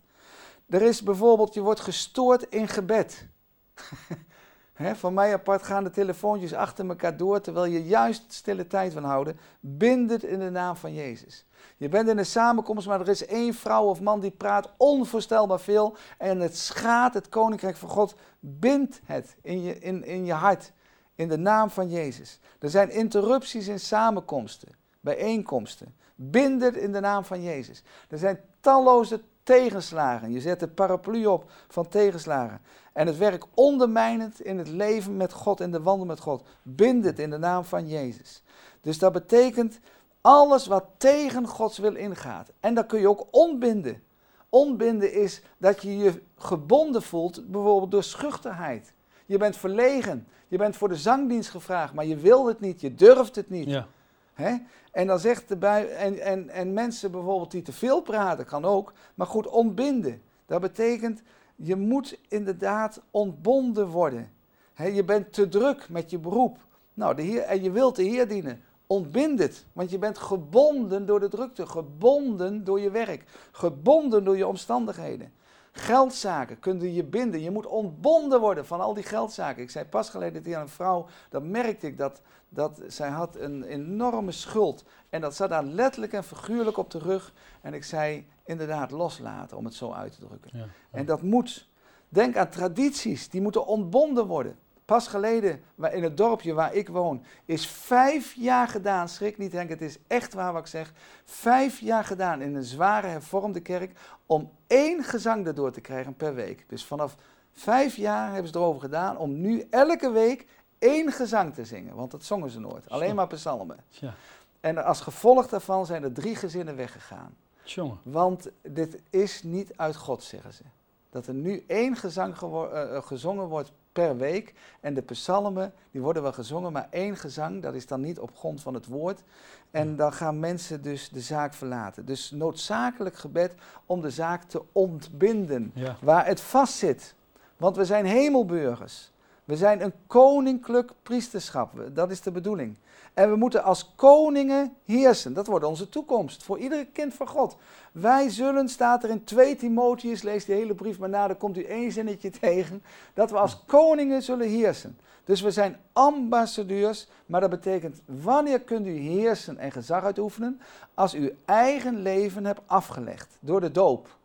Er 0.69 0.82
is 0.82 1.04
bijvoorbeeld, 1.04 1.54
je 1.54 1.62
wordt 1.62 1.80
gestoord 1.80 2.43
in 2.43 2.67
gebed. 2.67 3.28
Hè, 4.74 4.95
van 4.95 5.13
mij 5.13 5.34
apart 5.34 5.63
gaan 5.63 5.84
de 5.84 5.89
telefoontjes 5.89 6.54
achter 6.54 6.88
elkaar 6.88 7.17
door, 7.17 7.41
terwijl 7.41 7.65
je 7.65 7.86
juist 7.86 8.34
stille 8.34 8.67
tijd 8.67 8.93
van 8.93 9.04
houden. 9.04 9.39
Bind 9.60 10.10
het 10.10 10.24
in 10.24 10.39
de 10.39 10.50
naam 10.50 10.76
van 10.76 10.93
Jezus. 10.93 11.45
Je 11.78 11.89
bent 11.89 12.10
in 12.10 12.17
een 12.17 12.26
samenkomst, 12.26 12.88
maar 12.88 13.02
er 13.02 13.10
is 13.10 13.26
één 13.26 13.54
vrouw 13.54 13.84
of 13.84 14.02
man 14.02 14.19
die 14.19 14.32
praat 14.32 14.69
onvoorstelbaar 14.78 15.60
veel. 15.60 15.95
En 16.17 16.39
het 16.39 16.58
schaadt 16.58 17.13
het 17.13 17.30
koninkrijk 17.30 17.78
van 17.78 17.89
God. 17.89 18.15
Bind 18.39 19.02
het 19.04 19.36
in 19.41 19.62
je, 19.62 19.80
in, 19.80 20.04
in 20.04 20.26
je 20.26 20.34
hart, 20.34 20.71
in 21.15 21.28
de 21.28 21.38
naam 21.38 21.69
van 21.69 21.89
Jezus. 21.89 22.39
Er 22.60 22.69
zijn 22.69 22.91
interrupties 22.91 23.67
in 23.67 23.80
samenkomsten, 23.80 24.69
bijeenkomsten. 25.00 25.95
Bind 26.15 26.62
het 26.62 26.76
in 26.76 26.91
de 26.91 27.00
naam 27.00 27.26
van 27.26 27.41
Jezus. 27.41 27.84
Er 28.10 28.17
zijn 28.17 28.39
talloze 28.60 29.21
tegenslagen. 29.43 30.32
Je 30.32 30.41
zet 30.41 30.60
de 30.60 30.67
paraplu 30.67 31.26
op 31.26 31.52
van 31.67 31.88
tegenslagen. 31.88 32.62
En 32.93 33.08
het 33.08 33.17
werk 33.17 33.45
ondermijnend 33.54 34.41
in 34.41 34.58
het 34.58 34.67
leven 34.67 35.17
met 35.17 35.34
God, 35.34 35.60
in 35.60 35.71
de 35.71 35.82
wandel 35.82 36.06
met 36.06 36.19
God. 36.19 36.43
Bind 36.63 37.19
in 37.19 37.30
de 37.30 37.38
naam 37.38 37.63
van 37.63 37.88
Jezus. 37.88 38.43
Dus 38.82 39.00
dat 39.00 39.13
betekent 39.13 39.80
alles 40.21 40.67
wat 40.67 40.86
tegen 40.97 41.47
Gods 41.47 41.78
wil 41.78 41.95
ingaat. 41.95 42.52
En 42.60 42.74
dat 42.74 42.86
kun 42.86 43.00
je 43.00 43.10
ook 43.10 43.28
ontbinden. 43.32 44.04
Ontbinden 44.50 45.13
is 45.13 45.41
dat 45.58 45.82
je 45.82 45.97
je 45.97 46.21
gebonden 46.36 47.02
voelt, 47.02 47.52
bijvoorbeeld 47.52 47.91
door 47.91 48.04
schuchterheid. 48.04 48.93
Je 49.26 49.38
bent 49.38 49.58
verlegen. 49.58 50.28
Je 50.52 50.58
bent 50.58 50.76
voor 50.76 50.90
de 50.90 50.96
zangdienst 50.96 51.50
gevraagd, 51.50 51.94
maar 51.94 52.06
je 52.06 52.16
wil 52.16 52.48
het 52.48 52.60
niet, 52.60 52.82
je 52.82 52.96
durft 52.96 53.36
het 53.36 53.50
niet. 53.50 53.70
ja, 53.70 53.88
Hè? 54.34 54.56
En 54.92 55.08
dan 55.08 55.20
zegt 55.20 55.48
de 55.48 55.58
Bij 55.58 55.96
en, 55.96 56.20
en, 56.20 56.50
en 56.50 56.74
mensen 56.74 57.12
bijvoorbeeld 57.12 57.52
die 57.52 57.62
te 57.62 57.72
veel 57.72 58.02
praten, 58.02 58.46
kan 58.46 58.66
ook, 58.66 58.94
maar 59.16 59.28
goed, 59.28 59.48
ontbinden. 59.48 60.22
Dat 60.46 60.62
betekent, 60.62 61.22
je 61.56 61.76
moet 61.76 62.20
inderdaad 62.28 63.02
ontbonden 63.12 63.88
worden. 63.88 64.32
Hè, 64.74 64.86
je 64.86 65.04
bent 65.04 65.34
te 65.34 65.50
druk 65.50 65.90
met 65.90 66.10
je 66.10 66.18
beroep. 66.18 66.58
Nou, 66.94 67.16
de 67.16 67.22
heer, 67.22 67.42
en 67.42 67.64
je 67.64 67.72
wilt 67.72 67.96
de 67.96 68.04
Heer 68.04 68.28
dienen. 68.28 68.62
Ontbind 68.88 69.40
het, 69.40 69.66
want 69.74 69.90
je 69.90 69.98
bent 69.98 70.18
gebonden 70.18 71.06
door 71.06 71.20
de 71.20 71.30
drukte, 71.30 71.66
gebonden 71.66 72.64
door 72.64 72.80
je 72.80 72.92
werk, 72.92 73.24
gebonden 73.52 74.24
door 74.24 74.38
je 74.38 74.48
omstandigheden. 74.48 75.34
Geldzaken 75.71 76.60
kunnen 76.60 76.93
je 76.93 77.03
binden. 77.03 77.41
Je 77.41 77.51
moet 77.51 77.65
ontbonden 77.65 78.39
worden 78.39 78.65
van 78.65 78.81
al 78.81 78.93
die 78.93 79.03
geldzaken. 79.03 79.63
Ik 79.63 79.69
zei 79.69 79.86
pas 79.86 80.10
geleden 80.10 80.43
tegen 80.43 80.62
een 80.62 80.69
vrouw, 80.69 81.07
dat 81.29 81.43
merkte 81.43 81.88
ik, 81.88 81.97
dat, 81.97 82.21
dat 82.49 82.81
zij 82.88 83.10
had 83.10 83.36
een 83.36 83.63
enorme 83.63 84.31
schuld. 84.31 84.84
En 85.10 85.21
dat 85.21 85.36
zat 85.36 85.49
daar 85.49 85.63
letterlijk 85.63 86.13
en 86.13 86.23
figuurlijk 86.23 86.77
op 86.77 86.91
de 86.91 86.99
rug. 86.99 87.34
En 87.62 87.73
ik 87.73 87.84
zei, 87.84 88.27
inderdaad, 88.45 88.91
loslaten, 88.91 89.57
om 89.57 89.65
het 89.65 89.73
zo 89.73 89.91
uit 89.91 90.13
te 90.13 90.25
drukken. 90.25 90.49
ja, 90.53 90.65
En 90.91 91.05
dat 91.05 91.21
moet. 91.21 91.69
Denk 92.10 92.38
aan 92.38 92.49
tradities, 92.49 93.29
die 93.29 93.41
moeten 93.41 93.65
ontbonden 93.65 94.27
worden. 94.27 94.57
Pas 94.86 95.08
geleden, 95.08 95.62
in 95.91 96.04
het 96.04 96.17
dorpje 96.17 96.54
waar 96.54 96.74
ik 96.74 96.89
woon, 96.89 97.24
is 97.46 97.67
vijf 97.67 98.34
jaar 98.34 98.67
gedaan, 98.67 99.10
schrik 99.10 99.38
niet 99.38 99.52
Henk, 99.52 99.70
het 99.70 99.82
is 99.82 99.98
echt 100.08 100.34
waar 100.34 100.54
wat 100.54 100.62
ik 100.62 100.67
zeg, 100.67 100.94
vijf 101.26 101.80
jaar 101.80 102.04
gedaan 102.04 102.41
in 102.41 102.56
een 102.56 102.63
zware 102.63 103.08
hervormde 103.08 103.60
kerk 103.60 104.00
om 104.26 104.52
één 104.67 105.04
gezang 105.04 105.48
erdoor 105.48 105.72
te 105.72 105.82
krijgen 105.82 106.15
per 106.15 106.36
week. 106.36 106.65
Dus 106.67 106.86
vanaf 106.86 107.15
vijf 107.52 107.96
jaar 107.96 108.32
hebben 108.32 108.52
ze 108.52 108.58
erover 108.58 108.82
gedaan 108.82 109.17
om 109.17 109.41
nu 109.41 109.67
elke 109.70 110.12
week 110.12 110.46
één 110.80 111.12
gezang 111.12 111.54
te 111.54 111.65
zingen, 111.65 111.96
want 111.96 112.12
dat 112.12 112.24
zongen 112.24 112.50
ze 112.50 112.60
nooit, 112.60 112.89
alleen 112.89 113.15
maar 113.15 113.28
psalmen. 113.28 113.78
ja. 113.89 114.13
En 114.60 114.84
als 114.84 115.02
gevolg 115.02 115.48
daarvan 115.48 115.86
zijn 115.86 116.04
er 116.04 116.13
drie 116.13 116.36
gezinnen 116.36 116.76
weggegaan. 116.76 117.36
Jongen, 117.63 118.00
Want 118.04 118.50
dit 118.62 119.02
is 119.10 119.44
niet 119.44 119.72
uit 119.76 119.96
God, 119.96 120.24
zeggen 120.24 120.54
ze. 120.54 120.63
Dat 121.10 121.28
er 121.28 121.34
nu 121.34 121.63
één 121.67 121.96
gezang 121.96 122.41
eh, 122.41 122.96
eh, 122.96 123.04
gezongen 123.04 123.48
wordt 123.48 123.72
per 123.91 124.17
week. 124.17 124.54
En 124.80 124.93
de 124.93 125.01
psalmen, 125.01 125.73
die 125.91 126.01
worden 126.01 126.21
wel 126.23 126.34
gezongen, 126.34 126.71
maar 126.71 126.88
één 126.89 127.17
gezang, 127.17 127.62
dat 127.62 127.73
is 127.73 127.88
dan 127.88 128.01
niet 128.01 128.19
op 128.19 128.38
grond 128.38 128.62
van 128.62 128.73
het 128.73 128.86
woord. 128.86 129.23
En 129.71 129.95
dan 129.95 130.13
gaan 130.13 130.39
mensen 130.39 130.82
dus 130.82 131.10
de 131.10 131.21
zaak 131.21 131.54
verlaten. 131.54 132.06
Dus 132.06 132.32
noodzakelijk 132.32 133.15
gebed 133.15 133.56
om 133.86 134.01
de 134.01 134.10
zaak 134.10 134.43
te 134.43 134.62
ontbinden. 134.71 135.71
ja, 135.75 135.97
Waar 136.01 136.25
het 136.25 136.41
vast 136.41 136.73
zit. 136.73 137.15
Want 137.58 137.75
we 137.75 137.86
zijn 137.86 138.06
hemelburgers. 138.06 139.12
We 139.52 139.58
zijn 139.58 139.82
een 139.82 139.94
koninklijk 140.08 140.92
priesterschap. 141.04 141.72
Dat 141.94 142.12
is 142.12 142.22
de 142.22 142.32
bedoeling. 142.32 142.76
En 143.14 143.30
we 143.30 143.36
moeten 143.36 143.64
als 143.64 143.92
koningen 143.96 144.76
heersen. 144.86 145.34
Dat 145.34 145.48
wordt 145.48 145.66
onze 145.66 145.90
toekomst. 145.90 146.44
Voor 146.44 146.58
iedere 146.58 146.86
kind 146.86 147.14
van 147.14 147.28
God. 147.28 147.58
Wij 147.92 148.30
zullen, 148.30 148.70
staat 148.70 149.04
er 149.04 149.10
in 149.10 149.24
2 149.24 149.56
Timotheus, 149.56 150.22
lees 150.22 150.46
die 150.46 150.56
hele 150.56 150.76
brief 150.76 151.00
maar 151.00 151.10
na, 151.10 151.28
dan 151.28 151.38
komt 151.38 151.58
u 151.58 151.64
één 151.64 151.92
zinnetje 151.92 152.30
tegen. 152.40 152.84
Dat 153.14 153.32
we 153.32 153.38
als 153.38 153.64
koningen 153.66 154.22
zullen 154.22 154.48
heersen. 154.48 154.98
Dus 155.24 155.42
we 155.42 155.52
zijn 155.52 155.78
ambassadeurs, 155.94 157.08
maar 157.26 157.42
dat 157.42 157.50
betekent 157.50 158.02
wanneer 158.06 158.62
kunt 158.62 158.88
u 158.88 158.98
heersen 158.98 159.58
en 159.58 159.72
gezag 159.72 160.04
uitoefenen? 160.04 160.62
Als 160.94 161.14
u 161.14 161.38
eigen 161.46 162.02
leven 162.02 162.46
hebt 162.46 162.62
afgelegd 162.66 163.38
door 163.40 163.62
de 163.62 163.72
doop. 163.72 164.18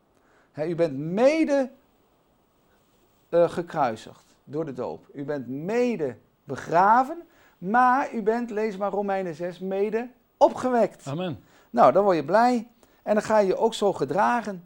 U 0.54 0.74
bent 0.74 0.98
mede 0.98 1.70
eh, 3.28 3.50
gekruisigd 3.50 4.25
door 4.46 4.64
de 4.64 4.72
doop. 4.72 5.06
U 5.14 5.24
bent 5.24 5.48
mede 5.48 6.16
begraven, 6.44 7.22
maar 7.58 8.14
u 8.14 8.22
bent, 8.22 8.50
lees 8.50 8.76
maar 8.76 8.90
Romeinen 8.90 9.34
6, 9.34 9.58
mede 9.58 10.08
opgewekt. 10.36 11.06
amen. 11.06 11.38
Nou, 11.70 11.92
dan 11.92 12.04
word 12.04 12.16
je 12.16 12.24
blij 12.24 12.68
en 13.02 13.14
dan 13.14 13.22
ga 13.22 13.38
je 13.38 13.46
je 13.46 13.56
ook 13.56 13.74
zo 13.74 13.92
gedragen. 13.92 14.64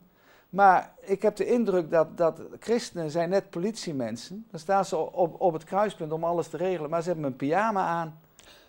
Maar 0.50 0.92
ik 1.00 1.22
heb 1.22 1.36
de 1.36 1.46
indruk 1.46 1.90
dat, 1.90 2.16
dat 2.16 2.40
christenen 2.60 3.10
zijn 3.10 3.28
net 3.28 3.50
politiemensen. 3.50 4.46
Dan 4.50 4.60
staan 4.60 4.84
ze 4.84 4.96
op, 4.96 5.40
op 5.40 5.52
het 5.52 5.64
kruispunt 5.64 6.12
om 6.12 6.24
alles 6.24 6.48
te 6.48 6.56
regelen, 6.56 6.90
maar 6.90 7.02
ze 7.02 7.08
hebben 7.08 7.26
een 7.26 7.36
pyjama 7.36 7.86
aan. 7.86 8.20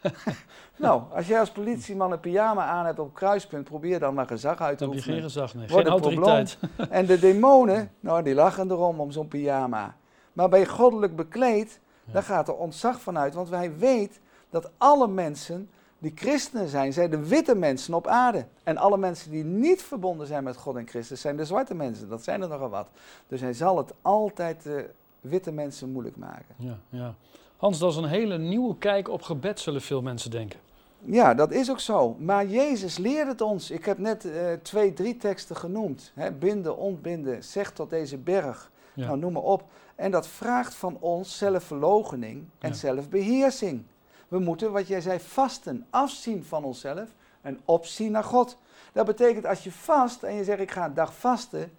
nou, 0.78 1.02
als 1.14 1.28
jij 1.28 1.40
als 1.40 1.52
politieman 1.52 2.12
een 2.12 2.20
pyjama 2.20 2.66
aan 2.66 2.86
hebt 2.86 3.00
op 3.00 3.06
het 3.06 3.16
kruispunt, 3.16 3.64
probeer 3.64 4.00
dan 4.00 4.14
maar 4.14 4.28
gezag 4.28 4.62
uit 4.62 4.78
te 4.78 4.86
Dan 4.86 4.94
heb 4.96 5.04
je 5.04 5.12
geen 5.12 5.24
oefenen. 5.24 5.44
gezag, 5.44 5.56
nee. 5.56 5.68
Geen 5.68 5.88
autoriteit. 5.88 6.58
En 6.90 7.06
de 7.06 7.20
demonen, 7.20 7.92
nou, 8.00 8.24
die 8.24 8.34
lachen 8.34 8.72
erom 8.72 9.00
om 9.00 9.12
zo'n 9.12 9.28
pyjama. 9.28 9.96
Maar 10.34 10.50
ben 10.50 10.60
je 10.60 10.68
goddelijk 10.68 11.16
bekleed, 11.16 11.80
Ja. 12.06 12.14
Daar 12.14 12.24
gaat 12.24 12.48
er 12.48 12.56
ontzag 12.56 13.02
van 13.02 13.18
uit, 13.18 13.34
want 13.34 13.50
wij 13.50 13.78
weten 13.78 14.22
dat 14.50 14.70
alle 14.78 15.08
mensen 15.08 15.70
die 16.00 16.12
christenen 16.16 16.68
zijn, 16.68 16.94
zijn 16.94 17.10
de 17.10 17.28
witte 17.28 17.56
mensen 17.56 17.94
op 17.94 18.08
aarde. 18.08 18.46
En 18.64 18.78
alle 18.78 18.98
mensen 18.98 19.32
die 19.32 19.44
niet 19.44 19.84
verbonden 19.84 20.28
zijn 20.28 20.44
met 20.44 20.58
God 20.58 20.76
en 20.76 20.88
Christus, 20.88 21.22
zijn 21.22 21.38
de 21.38 21.46
zwarte 21.46 21.74
mensen. 21.74 22.10
Dat 22.10 22.24
zijn 22.24 22.42
er 22.42 22.48
nogal 22.48 22.70
wat. 22.70 22.88
Dus 23.28 23.42
hij 23.42 23.54
zal 23.54 23.78
het 23.78 23.94
altijd 24.02 24.64
de 24.64 24.90
witte 25.22 25.52
mensen 25.52 25.92
moeilijk 25.92 26.18
maken. 26.18 26.56
Ja, 26.58 26.78
ja. 26.90 27.16
Hans, 27.58 27.80
dat 27.80 27.92
is 27.92 27.98
een 27.98 28.06
hele 28.06 28.38
nieuwe 28.38 28.78
kijk 28.78 29.10
op 29.10 29.22
gebed, 29.22 29.60
zullen 29.60 29.82
veel 29.82 30.02
mensen 30.02 30.32
denken. 30.32 30.60
Ja, 31.06 31.34
dat 31.34 31.52
is 31.52 31.72
ook 31.72 31.80
zo. 31.80 32.16
Maar 32.20 32.46
Jezus 32.46 32.98
leert 32.98 33.28
het 33.28 33.42
ons. 33.42 33.72
Ik 33.72 33.86
heb 33.86 33.98
net 33.98 34.26
eh, 34.26 34.54
twee, 34.62 34.94
drie 34.94 35.18
teksten 35.18 35.56
genoemd. 35.56 36.12
Hè, 36.16 36.32
binden, 36.32 36.78
ontbinden, 36.78 37.44
zeg 37.44 37.72
tot 37.72 37.90
deze 37.90 38.18
berg. 38.18 38.72
Ja. 38.94 39.06
Nou, 39.06 39.18
noem 39.18 39.34
maar 39.34 39.42
op. 39.42 39.64
En 40.02 40.12
dat 40.12 40.28
vraagt 40.28 40.74
van 40.74 40.98
ons 41.00 41.38
zelfverloochening 41.38 42.46
en 42.60 42.70
Ja. 42.70 42.76
zelfbeheersing. 42.76 43.84
We 44.28 44.40
moeten, 44.40 44.72
wat 44.72 44.88
jij 44.88 45.02
zei, 45.02 45.20
vasten, 45.20 45.86
afzien 45.90 46.44
van 46.44 46.64
onszelf 46.64 47.10
en 47.42 47.60
opzien 47.66 48.12
naar 48.12 48.24
God. 48.24 48.58
Dat 48.94 49.06
betekent 49.06 49.46
als 49.46 49.64
je 49.64 49.72
vast 49.72 50.24
en 50.24 50.34
je 50.34 50.44
zegt 50.44 50.60
ik 50.60 50.72
ga 50.72 50.86
een 50.86 50.94
dag 50.94 51.14
vasten, 51.16 51.72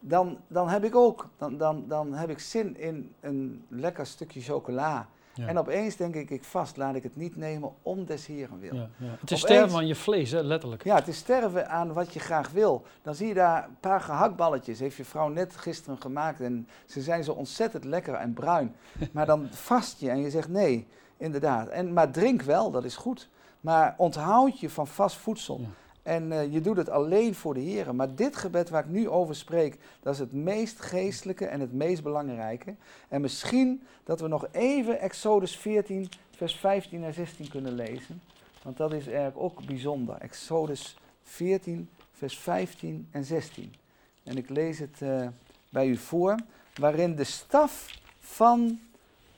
dan, 0.00 0.38
dan 0.46 0.68
heb 0.68 0.84
ik 0.84 0.94
ook, 0.94 1.28
dan, 1.36 1.56
dan, 1.56 1.84
dan 1.88 2.12
heb 2.12 2.30
ik 2.30 2.38
zin 2.38 2.76
in 2.76 3.14
een 3.20 3.64
lekker 3.68 4.06
stukje 4.06 4.40
chocola. 4.40 5.08
Ja. 5.34 5.46
En 5.46 5.58
opeens 5.58 5.96
denk 5.96 6.14
ik, 6.14 6.30
ik 6.30 6.44
vast, 6.44 6.76
laat 6.76 6.94
ik 6.94 7.02
het 7.02 7.16
niet 7.16 7.36
nemen 7.36 7.72
om 7.82 8.04
des 8.04 8.26
Heren 8.26 8.58
wil. 8.60 8.74
Ja, 8.74 8.88
ja. 8.96 9.06
Het 9.06 9.10
is 9.10 9.20
Opeens- 9.20 9.40
sterven 9.40 9.78
aan 9.78 9.86
je 9.86 9.94
vlees, 9.94 10.30
hè, 10.30 10.40
letterlijk. 10.42 10.84
Ja, 10.84 10.94
het 10.94 11.08
is 11.08 11.16
sterven 11.16 11.68
aan 11.68 11.92
wat 11.92 12.12
je 12.12 12.20
graag 12.20 12.50
wil. 12.50 12.82
Dan 13.02 13.14
zie 13.14 13.26
je 13.28 13.34
daar 13.34 13.64
een 13.64 13.76
paar 13.80 14.00
gehaktballetjes. 14.00 14.78
Heeft 14.78 14.96
je 14.96 15.04
vrouw 15.04 15.28
net 15.28 15.56
gisteren 15.56 15.98
gemaakt. 16.00 16.40
En 16.40 16.68
ze 16.86 17.00
zijn 17.02 17.24
zo 17.24 17.32
ontzettend 17.32 17.84
lekker 17.84 18.14
en 18.14 18.32
bruin. 18.32 18.74
Maar 19.12 19.26
dan 19.26 19.48
vast 19.50 20.00
je 20.00 20.10
en 20.10 20.18
je 20.20 20.30
zegt 20.30 20.48
nee, 20.48 20.86
inderdaad. 21.16 21.68
En, 21.68 21.92
maar 21.92 22.10
drink 22.10 22.42
wel, 22.42 22.70
dat 22.70 22.84
is 22.84 22.96
goed. 22.96 23.28
Maar 23.60 23.94
onthoud 23.96 24.60
je 24.60 24.70
van 24.70 24.86
vast 24.86 25.16
voedsel. 25.16 25.60
En 26.04 26.32
eh, 26.32 26.52
je 26.52 26.60
doet 26.60 26.76
het 26.76 26.88
alleen 26.88 27.34
voor 27.34 27.54
de 27.54 27.60
Heer. 27.60 27.94
Maar 27.94 28.14
dit 28.14 28.36
gebed 28.36 28.70
waar 28.70 28.84
ik 28.84 28.90
nu 28.90 29.08
over 29.08 29.36
spreek, 29.36 29.78
dat 30.02 30.12
is 30.14 30.18
het 30.18 30.32
meest 30.32 30.80
geestelijke 30.80 31.46
en 31.46 31.60
het 31.60 31.72
meest 31.72 32.02
belangrijke. 32.02 32.74
En 33.08 33.20
misschien 33.20 33.82
dat 34.04 34.20
we 34.20 34.28
nog 34.28 34.46
even 34.52 35.00
Exodus 35.00 35.56
14, 35.56 36.08
vers 36.30 36.56
15 36.56 37.04
en 37.04 37.14
16 37.14 37.48
kunnen 37.48 37.74
lezen. 37.74 38.22
Want 38.62 38.76
dat 38.76 38.92
is 38.92 39.06
eigenlijk 39.06 39.38
ook 39.38 39.66
bijzonder. 39.66 40.16
Exodus 40.16 40.98
14, 41.22 41.88
vers 42.12 42.38
15 42.38 43.08
en 43.10 43.24
16. 43.24 43.74
En 44.22 44.36
ik 44.36 44.48
lees 44.48 44.78
het 44.78 45.02
eh, 45.02 45.28
bij 45.68 45.86
u 45.86 45.96
voor. 45.96 46.36
Waarin 46.74 47.16
de 47.16 47.24
staf 47.24 48.00
van 48.18 48.80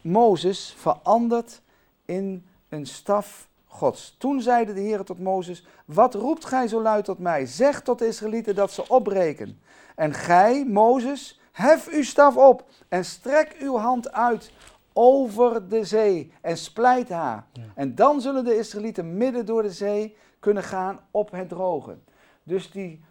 Mozes 0.00 0.74
verandert 0.78 1.60
in 2.04 2.46
een 2.68 2.86
staf 2.86 3.48
Gods. 3.76 4.14
Toen 4.18 4.40
zeide 4.40 4.72
de 4.72 4.80
Heer 4.80 5.04
tot 5.04 5.18
Mozes: 5.18 5.66
Wat 5.84 6.14
roept 6.14 6.44
gij 6.44 6.68
zo 6.68 6.82
luid 6.82 7.04
tot 7.04 7.18
mij? 7.18 7.46
Zeg 7.46 7.82
tot 7.82 7.98
de 7.98 8.06
Israëlieten 8.06 8.54
dat 8.54 8.70
ze 8.70 8.88
opbreken. 8.88 9.60
En 9.94 10.12
gij, 10.12 10.64
Mozes, 10.64 11.40
hef 11.52 11.88
uw 11.88 12.02
staf 12.02 12.36
op 12.36 12.64
en 12.88 13.04
strek 13.04 13.56
uw 13.58 13.76
hand 13.76 14.12
uit 14.12 14.52
over 14.92 15.68
de 15.68 15.84
zee 15.84 16.32
en 16.40 16.56
splijt 16.56 17.08
haar. 17.08 17.46
Ja. 17.52 17.62
En 17.74 17.94
dan 17.94 18.20
zullen 18.20 18.44
de 18.44 18.58
Israëlieten 18.58 19.16
midden 19.16 19.46
door 19.46 19.62
de 19.62 19.72
zee 19.72 20.16
kunnen 20.38 20.62
gaan 20.62 21.00
op 21.10 21.30
het 21.30 21.48
droge. 21.48 21.98
Dus 22.42 22.70
die 22.70 23.04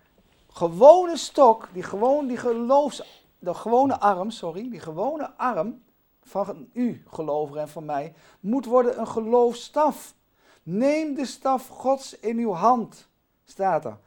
gewone 0.52 1.18
stok, 1.18 1.70
die, 1.74 1.84
gewoon, 1.84 2.28
die 2.28 2.38
geloofs, 2.38 3.28
de 3.40 3.54
gewone 3.54 4.00
arm, 4.00 4.30
sorry, 4.30 4.70
die 4.70 4.80
gewone 4.80 5.32
arm 5.38 5.84
van 6.24 6.68
u, 6.74 7.04
gelovigen 7.08 7.62
en 7.62 7.70
van 7.70 7.86
mij, 7.86 8.14
moet 8.40 8.66
worden 8.66 9.00
een 9.00 9.08
geloofstaf. 9.08 10.14
Neem 10.68 11.14
de 11.14 11.26
staf 11.26 11.68
Gods 11.68 12.20
in 12.20 12.38
uw 12.38 12.52
hand, 12.52 13.08
staat 13.44 13.86
er, 13.86 13.98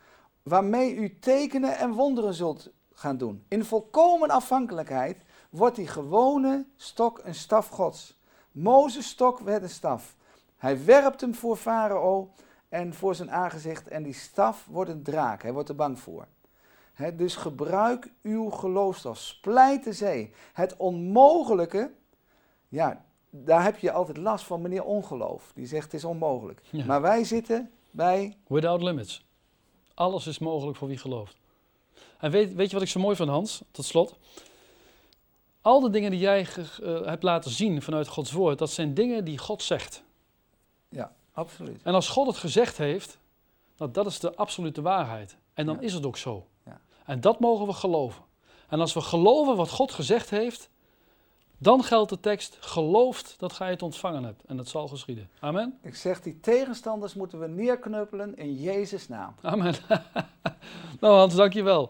waarmee 0.42 0.94
u 0.94 1.18
tekenen 1.18 1.78
en 1.78 1.92
wonderen 1.92 2.34
zult 2.34 2.70
gaan 2.92 3.16
doen. 3.16 3.44
In 3.48 3.64
volkomen 3.64 4.30
afhankelijkheid 4.30 5.22
wordt 5.50 5.76
die 5.76 5.86
gewone 5.86 6.66
stok 6.76 7.20
een 7.24 7.34
staf 7.34 7.68
Gods. 7.68 8.20
Mozes 8.52 9.08
stok 9.08 9.38
werd 9.38 9.62
een 9.62 9.68
staf. 9.68 10.16
Hij 10.56 10.84
werpt 10.84 11.20
hem 11.20 11.34
voor 11.34 11.56
Farao 11.56 12.32
en 12.68 12.94
voor 12.94 13.14
zijn 13.14 13.30
aangezicht 13.30 13.88
en 13.88 14.02
die 14.02 14.14
staf 14.14 14.66
wordt 14.70 14.90
een 14.90 15.02
draak. 15.02 15.42
Hij 15.42 15.52
wordt 15.52 15.68
er 15.68 15.74
bang 15.74 16.00
voor. 16.00 16.26
Dus 17.14 17.36
gebruik 17.36 18.12
uw 18.22 18.50
geloofstaf. 18.50 19.18
Splijt 19.18 19.84
de 19.84 19.92
zee. 19.92 20.32
Het 20.52 20.76
onmogelijke, 20.76 21.90
ja, 22.68 23.04
daar 23.30 23.62
heb 23.62 23.78
je 23.78 23.92
altijd 23.92 24.16
last 24.16 24.44
van 24.44 24.62
meneer 24.62 24.84
ongeloof. 24.84 25.50
Die 25.54 25.66
zegt 25.66 25.84
het 25.84 25.94
is 25.94 26.04
onmogelijk. 26.04 26.60
Ja. 26.70 26.84
Maar 26.84 27.00
wij 27.00 27.24
zitten 27.24 27.70
bij, 27.90 28.36
Without 28.46 28.82
limits. 28.82 29.24
Alles 29.94 30.26
is 30.26 30.38
mogelijk 30.38 30.76
voor 30.76 30.88
wie 30.88 30.98
gelooft. 30.98 31.36
En 32.18 32.30
weet, 32.30 32.54
weet 32.54 32.68
je 32.68 32.72
wat 32.74 32.82
ik 32.84 32.88
zo 32.90 33.00
mooi 33.00 33.16
vind, 33.16 33.28
Hans? 33.28 33.62
Tot 33.70 33.84
slot. 33.84 34.16
Al 35.62 35.80
de 35.80 35.90
dingen 35.90 36.10
die 36.10 36.20
jij 36.20 36.46
eh, 36.82 37.00
hebt 37.04 37.22
laten 37.22 37.50
zien 37.50 37.82
vanuit 37.82 38.08
Gods 38.08 38.32
woord, 38.32 38.58
dat 38.58 38.70
zijn 38.70 38.94
dingen 38.94 39.24
die 39.24 39.38
God 39.38 39.62
zegt. 39.62 40.02
ja, 40.88 41.12
absoluut. 41.32 41.82
En 41.82 41.94
als 41.94 42.08
God 42.08 42.26
het 42.26 42.36
gezegd 42.36 42.76
heeft, 42.78 43.18
nou, 43.76 43.90
dat 43.90 44.06
is 44.06 44.20
de 44.20 44.34
absolute 44.36 44.82
waarheid. 44.82 45.36
En 45.54 45.66
dan 45.66 45.74
Ja. 45.74 45.80
is 45.80 45.92
het 45.92 46.06
ook 46.06 46.16
zo. 46.16 46.46
Ja. 46.64 46.80
En 47.04 47.20
dat 47.20 47.40
mogen 47.40 47.66
we 47.66 47.72
geloven. 47.72 48.22
En 48.68 48.80
als 48.80 48.92
we 48.94 49.00
geloven 49.00 49.56
wat 49.56 49.70
God 49.70 49.92
gezegd 49.92 50.30
heeft, 50.30 50.68
dan 51.58 51.84
geldt 51.84 52.10
de 52.10 52.20
tekst: 52.20 52.56
gelooft 52.60 53.34
dat 53.38 53.52
gij 53.52 53.70
het 53.70 53.82
ontvangen 53.82 54.24
hebt. 54.24 54.42
En 54.46 54.56
dat 54.56 54.68
zal 54.68 54.88
geschieden. 54.88 55.28
Amen. 55.40 55.78
Ik 55.82 55.96
zeg, 55.96 56.20
die 56.20 56.40
tegenstanders 56.40 57.14
moeten 57.14 57.40
we 57.40 57.48
neerknuppelen 57.48 58.36
in 58.36 58.54
Jezus' 58.54 59.08
naam. 59.08 59.34
Amen. 59.42 59.74
nou 61.00 61.14
Hans, 61.16 61.34
dankjewel. 61.34 61.86